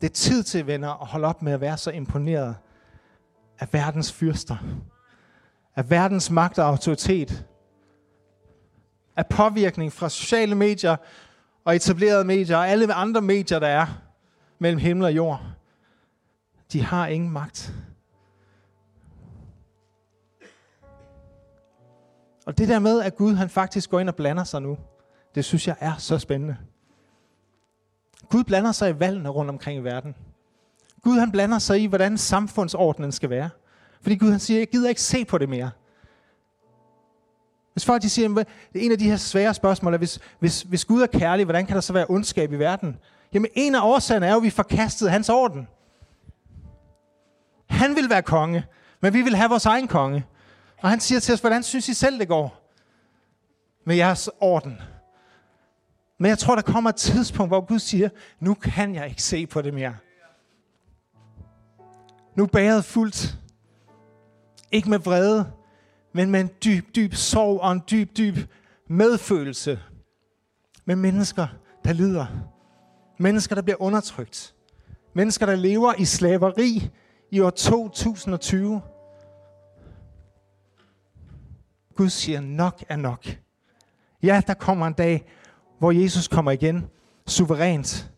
Det 0.00 0.10
er 0.10 0.14
tid 0.14 0.42
til, 0.42 0.66
venner, 0.66 1.02
at 1.02 1.06
holde 1.06 1.26
op 1.26 1.42
med 1.42 1.52
at 1.52 1.60
være 1.60 1.76
så 1.76 1.90
imponeret 1.90 2.56
af 3.58 3.68
verdens 3.72 4.12
fyrster. 4.12 4.56
Af 5.76 5.90
verdens 5.90 6.30
magt 6.30 6.58
og 6.58 6.66
autoritet. 6.66 7.46
af 9.16 9.26
påvirkning 9.26 9.92
fra 9.92 10.08
sociale 10.08 10.54
medier 10.54 10.96
og 11.64 11.76
etablerede 11.76 12.24
medier 12.24 12.56
og 12.56 12.68
alle 12.68 12.94
andre 12.94 13.20
medier, 13.20 13.58
der 13.58 13.68
er 13.68 13.86
mellem 14.58 14.80
himmel 14.80 15.04
og 15.04 15.16
jord, 15.16 15.40
de 16.72 16.82
har 16.82 17.06
ingen 17.06 17.30
magt. 17.30 17.74
Og 22.46 22.58
det 22.58 22.68
der 22.68 22.78
med, 22.78 23.02
at 23.02 23.16
Gud 23.16 23.34
han 23.34 23.48
faktisk 23.48 23.90
går 23.90 24.00
ind 24.00 24.08
og 24.08 24.14
blander 24.14 24.44
sig 24.44 24.62
nu, 24.62 24.78
det 25.34 25.44
synes 25.44 25.68
jeg 25.68 25.76
er 25.80 25.92
så 25.98 26.18
spændende. 26.18 26.56
Gud 28.30 28.44
blander 28.44 28.72
sig 28.72 28.90
i 28.90 29.00
valgene 29.00 29.28
rundt 29.28 29.50
omkring 29.50 29.80
i 29.80 29.84
verden. 29.84 30.14
Gud 31.02 31.18
han 31.18 31.32
blander 31.32 31.58
sig 31.58 31.82
i, 31.82 31.86
hvordan 31.86 32.18
samfundsordenen 32.18 33.12
skal 33.12 33.30
være. 33.30 33.50
Fordi 34.02 34.16
Gud 34.16 34.30
han 34.30 34.40
siger, 34.40 34.60
jeg 34.60 34.68
gider 34.68 34.88
ikke 34.88 35.02
se 35.02 35.24
på 35.24 35.38
det 35.38 35.48
mere. 35.48 35.70
Hvis 37.72 37.84
folk 37.84 38.02
de 38.02 38.10
siger, 38.10 38.38
at 38.38 38.46
en 38.74 38.92
af 38.92 38.98
de 38.98 39.10
her 39.10 39.16
svære 39.16 39.54
spørgsmål, 39.54 39.94
er, 39.94 39.98
hvis, 39.98 40.20
hvis, 40.38 40.62
hvis 40.62 40.84
Gud 40.84 41.02
er 41.02 41.06
kærlig, 41.06 41.44
hvordan 41.44 41.66
kan 41.66 41.74
der 41.74 41.80
så 41.80 41.92
være 41.92 42.06
ondskab 42.08 42.52
i 42.52 42.56
verden? 42.56 42.98
Jamen 43.32 43.50
en 43.54 43.74
af 43.74 43.80
årsagerne 43.82 44.26
er 44.26 44.30
jo, 44.30 44.36
at 44.36 44.42
vi 44.42 44.50
forkastede 44.50 45.10
hans 45.10 45.28
orden. 45.28 45.68
Han 47.66 47.96
vil 47.96 48.10
være 48.10 48.22
konge, 48.22 48.64
men 49.00 49.14
vi 49.14 49.22
vil 49.22 49.36
have 49.36 49.48
vores 49.48 49.66
egen 49.66 49.88
konge. 49.88 50.24
Og 50.84 50.90
han 50.90 51.00
siger 51.00 51.20
til 51.20 51.34
os, 51.34 51.40
hvordan 51.40 51.62
synes 51.62 51.88
I 51.88 51.94
selv, 51.94 52.18
det 52.18 52.28
går 52.28 52.70
med 53.84 53.96
jeres 53.96 54.30
orden? 54.40 54.80
Men 56.18 56.28
jeg 56.28 56.38
tror, 56.38 56.54
der 56.54 56.62
kommer 56.62 56.90
et 56.90 56.96
tidspunkt, 56.96 57.50
hvor 57.50 57.60
Gud 57.60 57.78
siger, 57.78 58.08
nu 58.40 58.54
kan 58.54 58.94
jeg 58.94 59.08
ikke 59.08 59.22
se 59.22 59.46
på 59.46 59.62
det 59.62 59.74
mere. 59.74 59.96
Nu 62.36 62.46
bæret 62.46 62.84
fuldt. 62.84 63.38
Ikke 64.72 64.90
med 64.90 64.98
vrede, 64.98 65.52
men 66.12 66.30
med 66.30 66.40
en 66.40 66.50
dyb, 66.64 66.94
dyb 66.96 67.14
sorg 67.14 67.60
og 67.60 67.72
en 67.72 67.82
dyb, 67.90 68.16
dyb 68.16 68.36
medfølelse 68.88 69.80
med 70.84 70.96
mennesker, 70.96 71.46
der 71.84 71.92
lider. 71.92 72.26
Mennesker, 73.18 73.54
der 73.54 73.62
bliver 73.62 73.82
undertrykt. 73.82 74.54
Mennesker, 75.14 75.46
der 75.46 75.56
lever 75.56 75.94
i 75.98 76.04
slaveri 76.04 76.90
i 77.30 77.40
år 77.40 77.50
2020. 77.50 78.82
Gud 81.96 82.08
siger, 82.08 82.40
nok 82.40 82.84
er 82.88 82.96
nok. 82.96 83.26
Ja, 84.22 84.42
der 84.46 84.54
kommer 84.54 84.86
en 84.86 84.92
dag, 84.92 85.24
hvor 85.78 85.92
Jesus 85.92 86.28
kommer 86.28 86.50
igen, 86.50 86.88
suverænt. 87.26 88.10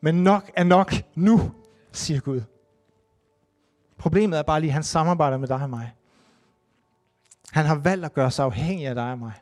Men 0.00 0.14
nok 0.14 0.50
er 0.56 0.64
nok 0.64 0.92
nu, 1.14 1.52
siger 1.92 2.20
Gud. 2.20 2.40
Problemet 3.98 4.38
er 4.38 4.42
bare 4.42 4.60
lige, 4.60 4.70
at 4.70 4.74
han 4.74 4.82
samarbejder 4.82 5.36
med 5.36 5.48
dig 5.48 5.62
og 5.62 5.70
mig. 5.70 5.92
Han 7.52 7.66
har 7.66 7.74
valgt 7.74 8.04
at 8.04 8.14
gøre 8.14 8.30
sig 8.30 8.44
afhængig 8.44 8.86
af 8.86 8.94
dig 8.94 9.10
og 9.10 9.18
mig. 9.18 9.32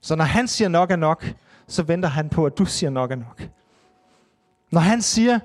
Så 0.00 0.16
når 0.16 0.24
han 0.24 0.48
siger 0.48 0.68
nok 0.68 0.90
er 0.90 0.96
nok, 0.96 1.26
så 1.66 1.82
venter 1.82 2.08
han 2.08 2.28
på, 2.28 2.46
at 2.46 2.58
du 2.58 2.64
siger 2.64 2.90
nok 2.90 3.10
er 3.10 3.16
nok. 3.16 3.48
Når 4.70 4.80
han 4.80 5.02
siger, 5.02 5.38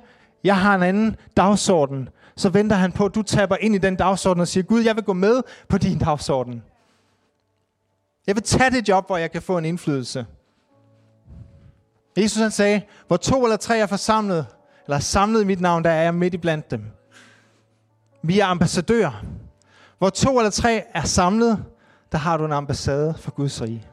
jeg 0.44 0.58
har 0.58 0.76
en 0.76 0.84
anden 0.84 1.16
dagsorden, 1.38 2.10
så 2.36 2.50
venter 2.50 2.76
han 2.76 2.92
på, 2.92 3.06
at 3.06 3.16
du 3.16 3.22
taber 3.22 3.58
ind 3.58 3.76
i 3.76 3.78
den 3.78 3.96
dagsorden 3.96 4.42
og 4.42 4.48
siger, 4.48 4.64
Gud, 4.64 4.82
jeg 4.82 4.96
vil 4.96 5.04
gå 5.04 5.14
med 5.14 5.42
på 5.70 5.78
din 5.78 6.00
dagsorden. 6.00 6.64
Jeg 8.28 8.36
vil 8.36 8.44
tage 8.44 8.72
det 8.72 8.90
job, 8.90 9.08
hvor 9.08 9.18
jeg 9.18 9.32
kan 9.32 9.42
få 9.42 9.58
en 9.58 9.66
indflydelse. 9.66 10.26
Jesus 12.18 12.42
han 12.42 12.52
sagde, 12.52 12.82
hvor 13.08 13.18
to 13.18 13.44
eller 13.44 13.58
tre 13.58 13.78
er 13.78 13.86
forsamlet, 13.86 14.46
eller 14.86 15.00
samlet 15.00 15.42
i 15.42 15.46
mit 15.46 15.62
navn, 15.62 15.84
der 15.84 15.90
er 15.90 16.04
jeg 16.04 16.16
midt 16.16 16.34
i 16.34 16.38
blandt 16.38 16.72
dem. 16.72 16.84
Vi 18.22 18.40
er 18.40 18.46
ambassadører. 18.46 19.26
Hvor 19.98 20.10
to 20.10 20.38
eller 20.38 20.50
tre 20.50 20.84
er 20.94 21.04
samlet, 21.04 21.66
der 22.12 22.18
har 22.18 22.38
du 22.38 22.46
en 22.46 22.52
ambassade 22.52 23.14
for 23.18 23.32
Guds 23.32 23.62
rige. 23.62 23.88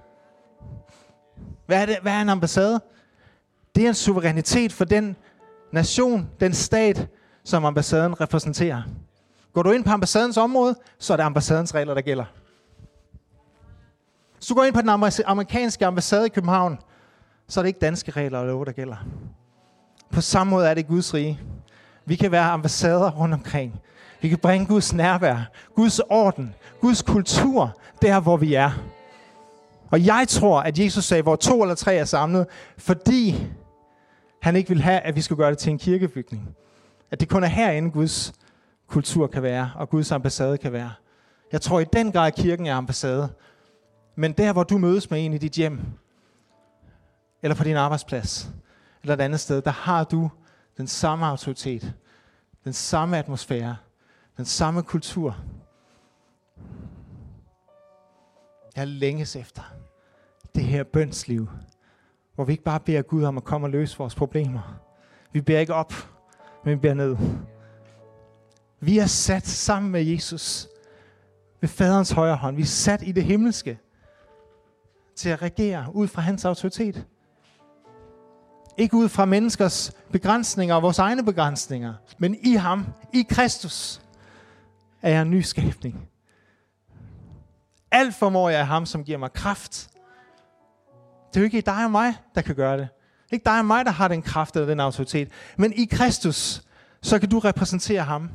Hvad 1.66 1.82
er, 1.82 1.86
det? 1.86 1.98
Hvad 2.02 2.12
er 2.12 2.20
en 2.20 2.28
ambassade? 2.28 2.80
Det 3.74 3.84
er 3.84 3.88
en 3.88 3.94
suverænitet 3.94 4.72
for 4.72 4.84
den 4.84 5.16
nation, 5.72 6.30
den 6.40 6.52
stat, 6.52 7.08
som 7.44 7.64
ambassaden 7.64 8.20
repræsenterer. 8.20 8.82
Går 9.52 9.62
du 9.62 9.70
ind 9.70 9.84
på 9.84 9.90
ambassadens 9.90 10.36
område, 10.36 10.76
så 10.98 11.12
er 11.12 11.16
det 11.16 11.24
ambassadens 11.24 11.74
regler, 11.74 11.94
der 11.94 12.00
gælder. 12.00 12.24
Hvis 14.42 14.46
du 14.46 14.54
går 14.54 14.64
ind 14.64 14.74
på 14.74 14.80
den 14.80 14.88
amerikanske 15.26 15.86
ambassade 15.86 16.26
i 16.26 16.28
København, 16.28 16.78
så 17.48 17.60
er 17.60 17.62
det 17.62 17.68
ikke 17.68 17.80
danske 17.80 18.10
regler 18.10 18.38
og 18.38 18.46
love, 18.46 18.64
der 18.64 18.72
gælder. 18.72 18.96
På 20.10 20.20
samme 20.20 20.50
måde 20.50 20.68
er 20.68 20.74
det 20.74 20.86
Guds 20.86 21.14
rige. 21.14 21.40
Vi 22.06 22.16
kan 22.16 22.32
være 22.32 22.44
ambassader 22.44 23.10
rundt 23.10 23.34
omkring. 23.34 23.80
Vi 24.20 24.28
kan 24.28 24.38
bringe 24.38 24.66
Guds 24.66 24.92
nærvær, 24.92 25.50
Guds 25.74 25.98
orden, 25.98 26.54
Guds 26.80 27.02
kultur, 27.02 27.78
der 28.02 28.20
hvor 28.20 28.36
vi 28.36 28.54
er. 28.54 28.70
Og 29.90 30.06
jeg 30.06 30.26
tror, 30.28 30.60
at 30.60 30.78
Jesus 30.78 31.04
sagde, 31.04 31.22
hvor 31.22 31.36
to 31.36 31.62
eller 31.62 31.74
tre 31.74 31.94
er 31.94 32.04
samlet, 32.04 32.46
fordi 32.78 33.46
han 34.42 34.56
ikke 34.56 34.68
vil 34.68 34.82
have, 34.82 35.00
at 35.00 35.16
vi 35.16 35.20
skulle 35.20 35.38
gøre 35.38 35.50
det 35.50 35.58
til 35.58 35.70
en 35.70 35.78
kirkebygning. 35.78 36.56
At 37.10 37.20
det 37.20 37.28
kun 37.28 37.44
er 37.44 37.48
herinde, 37.48 37.90
Guds 37.90 38.32
kultur 38.88 39.26
kan 39.26 39.42
være, 39.42 39.70
og 39.76 39.90
Guds 39.90 40.12
ambassade 40.12 40.58
kan 40.58 40.72
være. 40.72 40.92
Jeg 41.52 41.60
tror 41.60 41.80
i 41.80 41.84
den 41.84 42.12
grad, 42.12 42.26
at 42.26 42.34
kirken 42.34 42.66
er 42.66 42.74
ambassade. 42.74 43.28
Men 44.14 44.32
der, 44.32 44.52
hvor 44.52 44.62
du 44.62 44.78
mødes 44.78 45.10
med 45.10 45.24
en 45.24 45.32
i 45.32 45.38
dit 45.38 45.52
hjem, 45.52 45.80
eller 47.42 47.54
på 47.54 47.64
din 47.64 47.76
arbejdsplads, 47.76 48.50
eller 49.02 49.14
et 49.14 49.20
andet 49.20 49.40
sted, 49.40 49.62
der 49.62 49.70
har 49.70 50.04
du 50.04 50.30
den 50.76 50.86
samme 50.86 51.26
autoritet, 51.26 51.94
den 52.64 52.72
samme 52.72 53.18
atmosfære, 53.18 53.76
den 54.36 54.44
samme 54.44 54.82
kultur. 54.82 55.36
Jeg 58.76 58.86
længes 58.86 59.36
efter 59.36 59.62
det 60.54 60.64
her 60.64 60.84
bønsliv, 60.84 61.48
hvor 62.34 62.44
vi 62.44 62.52
ikke 62.52 62.64
bare 62.64 62.80
beder 62.80 63.02
Gud 63.02 63.24
om 63.24 63.36
at 63.36 63.44
komme 63.44 63.66
og 63.66 63.70
løse 63.70 63.98
vores 63.98 64.14
problemer. 64.14 64.80
Vi 65.32 65.40
beder 65.40 65.60
ikke 65.60 65.74
op, 65.74 65.92
men 66.64 66.74
vi 66.74 66.80
beder 66.80 66.94
ned. 66.94 67.16
Vi 68.80 68.98
er 68.98 69.06
sat 69.06 69.46
sammen 69.46 69.92
med 69.92 70.04
Jesus 70.04 70.68
ved 71.60 71.68
faderens 71.68 72.10
højre 72.10 72.36
hånd. 72.36 72.56
Vi 72.56 72.62
er 72.62 72.66
sat 72.66 73.02
i 73.02 73.12
det 73.12 73.24
himmelske 73.24 73.78
til 75.16 75.28
at 75.28 75.42
regere 75.42 75.86
ud 75.94 76.08
fra 76.08 76.22
hans 76.22 76.44
autoritet. 76.44 77.06
Ikke 78.76 78.96
ud 78.96 79.08
fra 79.08 79.24
menneskers 79.24 79.92
begrænsninger 80.12 80.74
og 80.74 80.82
vores 80.82 80.98
egne 80.98 81.24
begrænsninger, 81.24 81.94
men 82.18 82.36
i 82.42 82.54
ham, 82.54 82.86
i 83.12 83.26
Kristus, 83.30 84.02
er 85.02 85.10
jeg 85.10 85.22
en 85.22 85.30
ny 85.30 85.40
skabning. 85.40 86.08
Alt 87.90 88.14
formår 88.14 88.50
jeg 88.50 88.60
af 88.60 88.66
ham, 88.66 88.86
som 88.86 89.04
giver 89.04 89.18
mig 89.18 89.32
kraft. 89.32 89.90
Det 91.28 91.36
er 91.36 91.40
jo 91.40 91.44
ikke 91.44 91.60
dig 91.60 91.84
og 91.84 91.90
mig, 91.90 92.14
der 92.34 92.42
kan 92.42 92.54
gøre 92.54 92.78
det. 92.78 92.88
Ikke 93.32 93.44
dig 93.44 93.58
og 93.58 93.64
mig, 93.64 93.84
der 93.84 93.90
har 93.90 94.08
den 94.08 94.22
kraft 94.22 94.56
eller 94.56 94.66
den 94.66 94.80
autoritet. 94.80 95.28
Men 95.56 95.72
i 95.72 95.84
Kristus, 95.84 96.62
så 97.02 97.18
kan 97.18 97.28
du 97.28 97.38
repræsentere 97.38 98.02
ham. 98.02 98.30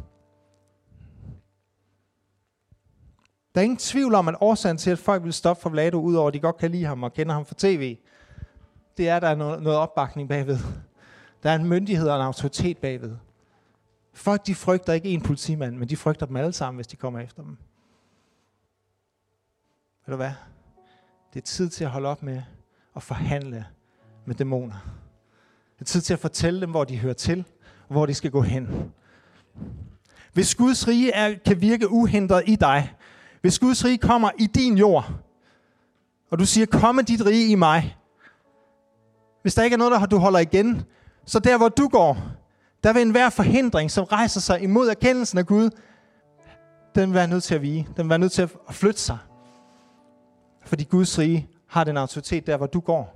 Der 3.57 3.61
er 3.61 3.63
ingen 3.63 3.77
tvivl 3.77 4.15
om, 4.15 4.27
at 4.27 4.35
årsagen 4.41 4.77
til, 4.77 4.91
at 4.91 4.99
folk 4.99 5.23
vil 5.23 5.33
stoppe 5.33 5.61
for 5.61 5.69
Vlado, 5.69 5.99
udover 6.01 6.27
at 6.27 6.33
de 6.33 6.39
godt 6.39 6.57
kan 6.57 6.71
lide 6.71 6.85
ham 6.85 7.03
og 7.03 7.13
kender 7.13 7.33
ham 7.33 7.45
fra 7.45 7.55
tv, 7.57 7.97
det 8.97 9.09
er, 9.09 9.15
at 9.15 9.21
der 9.21 9.27
er 9.27 9.35
noget, 9.35 9.63
noget 9.63 9.79
opbakning 9.79 10.29
bagved. 10.29 10.57
Der 11.43 11.49
er 11.49 11.55
en 11.55 11.65
myndighed 11.65 12.09
og 12.09 12.15
en 12.15 12.21
autoritet 12.21 12.77
bagved. 12.77 13.17
Folk 14.13 14.47
de 14.47 14.55
frygter 14.55 14.93
ikke 14.93 15.09
en 15.09 15.21
politimand, 15.21 15.77
men 15.77 15.89
de 15.89 15.97
frygter 15.97 16.25
dem 16.25 16.35
alle 16.35 16.53
sammen, 16.53 16.77
hvis 16.77 16.87
de 16.87 16.95
kommer 16.95 17.19
efter 17.19 17.43
dem. 17.43 17.57
Ved 20.05 20.11
du 20.11 20.15
hvad? 20.15 20.31
Det 21.33 21.41
er 21.41 21.45
tid 21.45 21.69
til 21.69 21.83
at 21.83 21.89
holde 21.89 22.09
op 22.09 22.23
med 22.23 22.41
at 22.95 23.03
forhandle 23.03 23.65
med 24.25 24.35
dæmoner. 24.35 24.75
Det 25.75 25.81
er 25.81 25.85
tid 25.85 26.01
til 26.01 26.13
at 26.13 26.19
fortælle 26.19 26.61
dem, 26.61 26.69
hvor 26.69 26.83
de 26.83 26.97
hører 26.97 27.13
til, 27.13 27.45
og 27.87 27.91
hvor 27.91 28.05
de 28.05 28.13
skal 28.13 28.31
gå 28.31 28.41
hen. 28.41 28.91
Hvis 30.33 30.55
Guds 30.55 30.87
rige 30.87 31.11
er, 31.11 31.35
kan 31.45 31.61
virke 31.61 31.91
uhindret 31.91 32.43
i 32.47 32.55
dig, 32.55 32.93
hvis 33.41 33.59
Guds 33.59 33.85
rige 33.85 33.97
kommer 33.97 34.29
i 34.37 34.47
din 34.47 34.77
jord, 34.77 35.11
og 36.31 36.39
du 36.39 36.45
siger, 36.45 36.65
komme 36.65 37.01
dit 37.01 37.25
rige 37.25 37.47
i 37.47 37.55
mig, 37.55 37.97
hvis 39.41 39.55
der 39.55 39.63
ikke 39.63 39.73
er 39.73 39.77
noget, 39.77 39.91
der 39.91 40.05
du 40.05 40.17
holder 40.17 40.39
igen, 40.39 40.81
så 41.25 41.39
der 41.39 41.57
hvor 41.57 41.69
du 41.69 41.87
går, 41.87 42.17
der 42.83 42.93
vil 42.93 43.01
enhver 43.01 43.29
forhindring, 43.29 43.91
som 43.91 44.03
rejser 44.03 44.39
sig 44.39 44.61
imod 44.61 44.89
erkendelsen 44.89 45.37
af 45.37 45.45
Gud, 45.45 45.69
den 46.95 47.09
vil 47.09 47.13
være 47.13 47.27
nødt 47.27 47.43
til 47.43 47.55
at 47.55 47.61
vige. 47.61 47.87
Den 47.97 48.05
vil 48.05 48.09
være 48.09 48.19
nødt 48.19 48.31
til 48.31 48.41
at 48.41 48.75
flytte 48.75 48.99
sig. 48.99 49.17
Fordi 50.65 50.83
Guds 50.83 51.19
rige 51.19 51.49
har 51.67 51.83
den 51.83 51.97
autoritet 51.97 52.47
der, 52.47 52.57
hvor 52.57 52.65
du 52.65 52.79
går. 52.79 53.13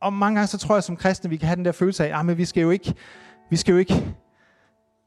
Og 0.00 0.12
mange 0.12 0.36
gange 0.36 0.46
så 0.46 0.58
tror 0.58 0.74
jeg 0.74 0.84
som 0.84 0.96
kristne, 0.96 1.30
vi 1.30 1.36
kan 1.36 1.46
have 1.46 1.56
den 1.56 1.64
der 1.64 1.72
følelse 1.72 2.06
af, 2.06 2.18
ah, 2.18 2.28
at 2.28 2.38
vi 2.38 2.44
skal 2.44 2.60
jo 2.60 2.70
ikke, 2.70 2.94
vi 3.50 3.56
skal 3.56 3.72
jo 3.72 3.78
ikke, 3.78 4.14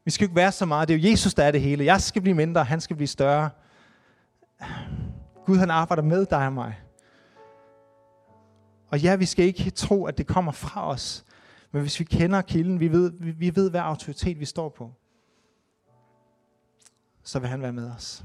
vi 0.08 0.12
skal 0.12 0.24
jo 0.24 0.28
ikke 0.28 0.36
være 0.36 0.52
så 0.52 0.66
meget. 0.66 0.88
Det 0.88 0.94
er 0.94 0.98
jo 0.98 1.10
Jesus, 1.10 1.34
der 1.34 1.44
er 1.44 1.50
det 1.50 1.60
hele. 1.60 1.84
Jeg 1.84 2.00
skal 2.00 2.22
blive 2.22 2.34
mindre, 2.34 2.64
han 2.64 2.80
skal 2.80 2.96
blive 2.96 3.06
større. 3.06 3.50
Gud 5.46 5.56
han 5.56 5.70
arbejder 5.70 6.02
med 6.02 6.26
dig 6.26 6.46
og 6.46 6.52
mig. 6.52 6.80
Og 8.88 9.00
ja, 9.00 9.16
vi 9.16 9.24
skal 9.24 9.44
ikke 9.44 9.70
tro, 9.70 10.06
at 10.06 10.18
det 10.18 10.26
kommer 10.26 10.52
fra 10.52 10.88
os. 10.88 11.24
Men 11.72 11.82
hvis 11.82 12.00
vi 12.00 12.04
kender 12.04 12.42
kilden, 12.42 12.80
vi 12.80 12.92
ved, 12.92 13.12
vi, 13.20 13.30
vi 13.30 13.56
ved, 13.56 13.70
hvad 13.70 13.80
autoritet 13.80 14.40
vi 14.40 14.44
står 14.44 14.68
på, 14.68 14.92
så 17.22 17.38
vil 17.38 17.48
han 17.48 17.62
være 17.62 17.72
med 17.72 17.90
os. 17.90 18.24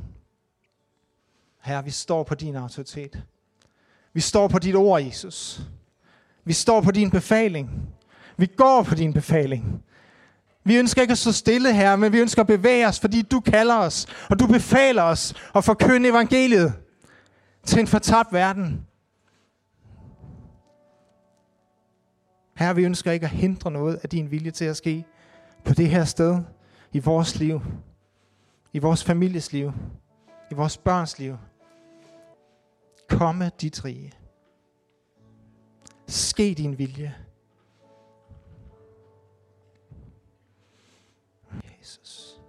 Herre, 1.61 1.83
vi 1.83 1.91
står 1.91 2.23
på 2.23 2.35
din 2.35 2.55
autoritet. 2.55 3.23
Vi 4.13 4.21
står 4.21 4.47
på 4.47 4.59
dit 4.59 4.75
ord, 4.75 5.01
Jesus. 5.01 5.61
Vi 6.43 6.53
står 6.53 6.81
på 6.81 6.91
din 6.91 7.11
befaling. 7.11 7.89
Vi 8.37 8.45
går 8.45 8.83
på 8.83 8.95
din 8.95 9.13
befaling. 9.13 9.83
Vi 10.63 10.77
ønsker 10.77 11.01
ikke 11.01 11.11
at 11.11 11.17
stå 11.17 11.31
stille 11.31 11.73
her, 11.73 11.95
men 11.95 12.13
vi 12.13 12.19
ønsker 12.19 12.41
at 12.41 12.47
bevæge 12.47 12.87
os, 12.87 12.99
fordi 12.99 13.21
du 13.21 13.39
kalder 13.39 13.75
os, 13.75 14.05
og 14.29 14.39
du 14.39 14.47
befaler 14.47 15.03
os 15.03 15.33
at 15.55 15.63
forkynde 15.63 16.09
evangeliet 16.09 16.73
til 17.65 17.79
en 17.79 17.87
fortabt 17.87 18.33
verden. 18.33 18.85
Her 22.55 22.73
vi 22.73 22.83
ønsker 22.83 23.11
ikke 23.11 23.23
at 23.23 23.29
hindre 23.29 23.71
noget 23.71 23.99
af 24.03 24.09
din 24.09 24.31
vilje 24.31 24.51
til 24.51 24.65
at 24.65 24.77
ske 24.77 25.05
på 25.65 25.73
det 25.73 25.89
her 25.89 26.05
sted, 26.05 26.41
i 26.93 26.99
vores 26.99 27.39
liv, 27.39 27.61
i 28.73 28.79
vores 28.79 29.03
families 29.03 29.53
liv, 29.53 29.73
i 30.51 30.53
vores 30.53 30.77
børns 30.77 31.19
liv. 31.19 31.37
Komme 33.09 33.51
dit 33.61 33.85
rige. 33.85 34.11
Ske 36.07 36.53
din 36.57 36.77
vilje. 36.77 37.15
Jesus. 41.83 42.41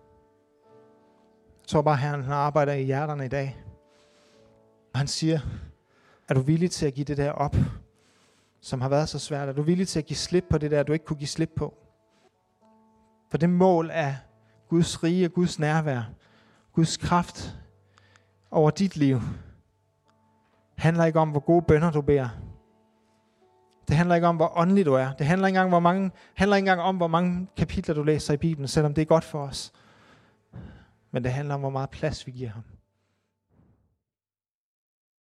Jeg 1.63 1.69
tror 1.69 1.83
bare, 1.83 1.97
Herren 1.97 2.23
han 2.23 2.33
arbejder 2.33 2.73
i 2.73 2.83
hjerterne 2.83 3.25
i 3.25 3.29
dag. 3.29 3.57
Og 4.93 4.99
han 4.99 5.07
siger, 5.07 5.41
er 6.29 6.35
du 6.35 6.41
villig 6.41 6.71
til 6.71 6.87
at 6.87 6.95
give 6.95 7.05
det 7.05 7.17
der 7.17 7.31
op, 7.31 7.57
som 8.61 8.81
har 8.81 8.89
været 8.89 9.09
så 9.09 9.19
svært? 9.19 9.49
Er 9.49 9.53
du 9.53 9.63
villig 9.63 9.89
til 9.89 9.99
at 9.99 10.07
give 10.07 10.17
slip 10.17 10.45
på 10.51 10.59
det 10.59 10.71
der, 10.71 10.83
du 10.83 10.93
ikke 10.93 11.05
kunne 11.05 11.17
give 11.17 11.29
slip 11.29 11.51
på? 11.57 11.75
For 13.31 13.39
det 13.39 13.51
mål 13.51 13.91
er 13.93 14.15
Guds 14.69 15.03
rige 15.05 15.27
og 15.27 15.33
Guds 15.33 15.59
nærvær, 15.59 16.03
Guds 16.73 16.97
kraft 16.97 17.57
over 18.51 18.71
dit 18.71 18.97
liv, 18.97 19.21
handler 20.77 21.05
ikke 21.05 21.21
om, 21.21 21.31
hvor 21.31 21.41
gode 21.41 21.65
bønder 21.69 21.91
du 21.91 22.01
beder. 22.01 22.29
Det 23.89 23.97
handler 23.97 24.15
ikke 24.15 24.27
om, 24.27 24.37
hvor 24.37 24.59
åndelig 24.59 24.87
du 24.87 24.95
er. 24.95 25.13
Det 25.13 25.27
handler 25.27 25.47
ikke 25.49 25.57
engang, 25.57 25.69
hvor 25.69 25.81
mange, 25.81 26.11
handler 26.35 26.57
ikke 26.57 26.63
engang 26.63 26.81
om, 26.81 26.97
hvor 26.97 27.07
mange 27.07 27.47
kapitler 27.57 27.95
du 27.95 28.03
læser 28.03 28.35
i 28.35 28.37
Bibelen, 28.37 28.69
selvom 28.69 28.95
det 28.95 29.03
er 29.03 29.07
godt 29.07 29.25
for 29.25 29.43
os. 29.43 29.73
Men 31.11 31.25
det 31.25 31.33
handler 31.33 31.55
om, 31.55 31.61
hvor 31.61 31.71
meget 31.71 31.91
plads 31.91 32.27
vi 32.27 32.33
giver 32.33 32.51
ham. 32.51 32.63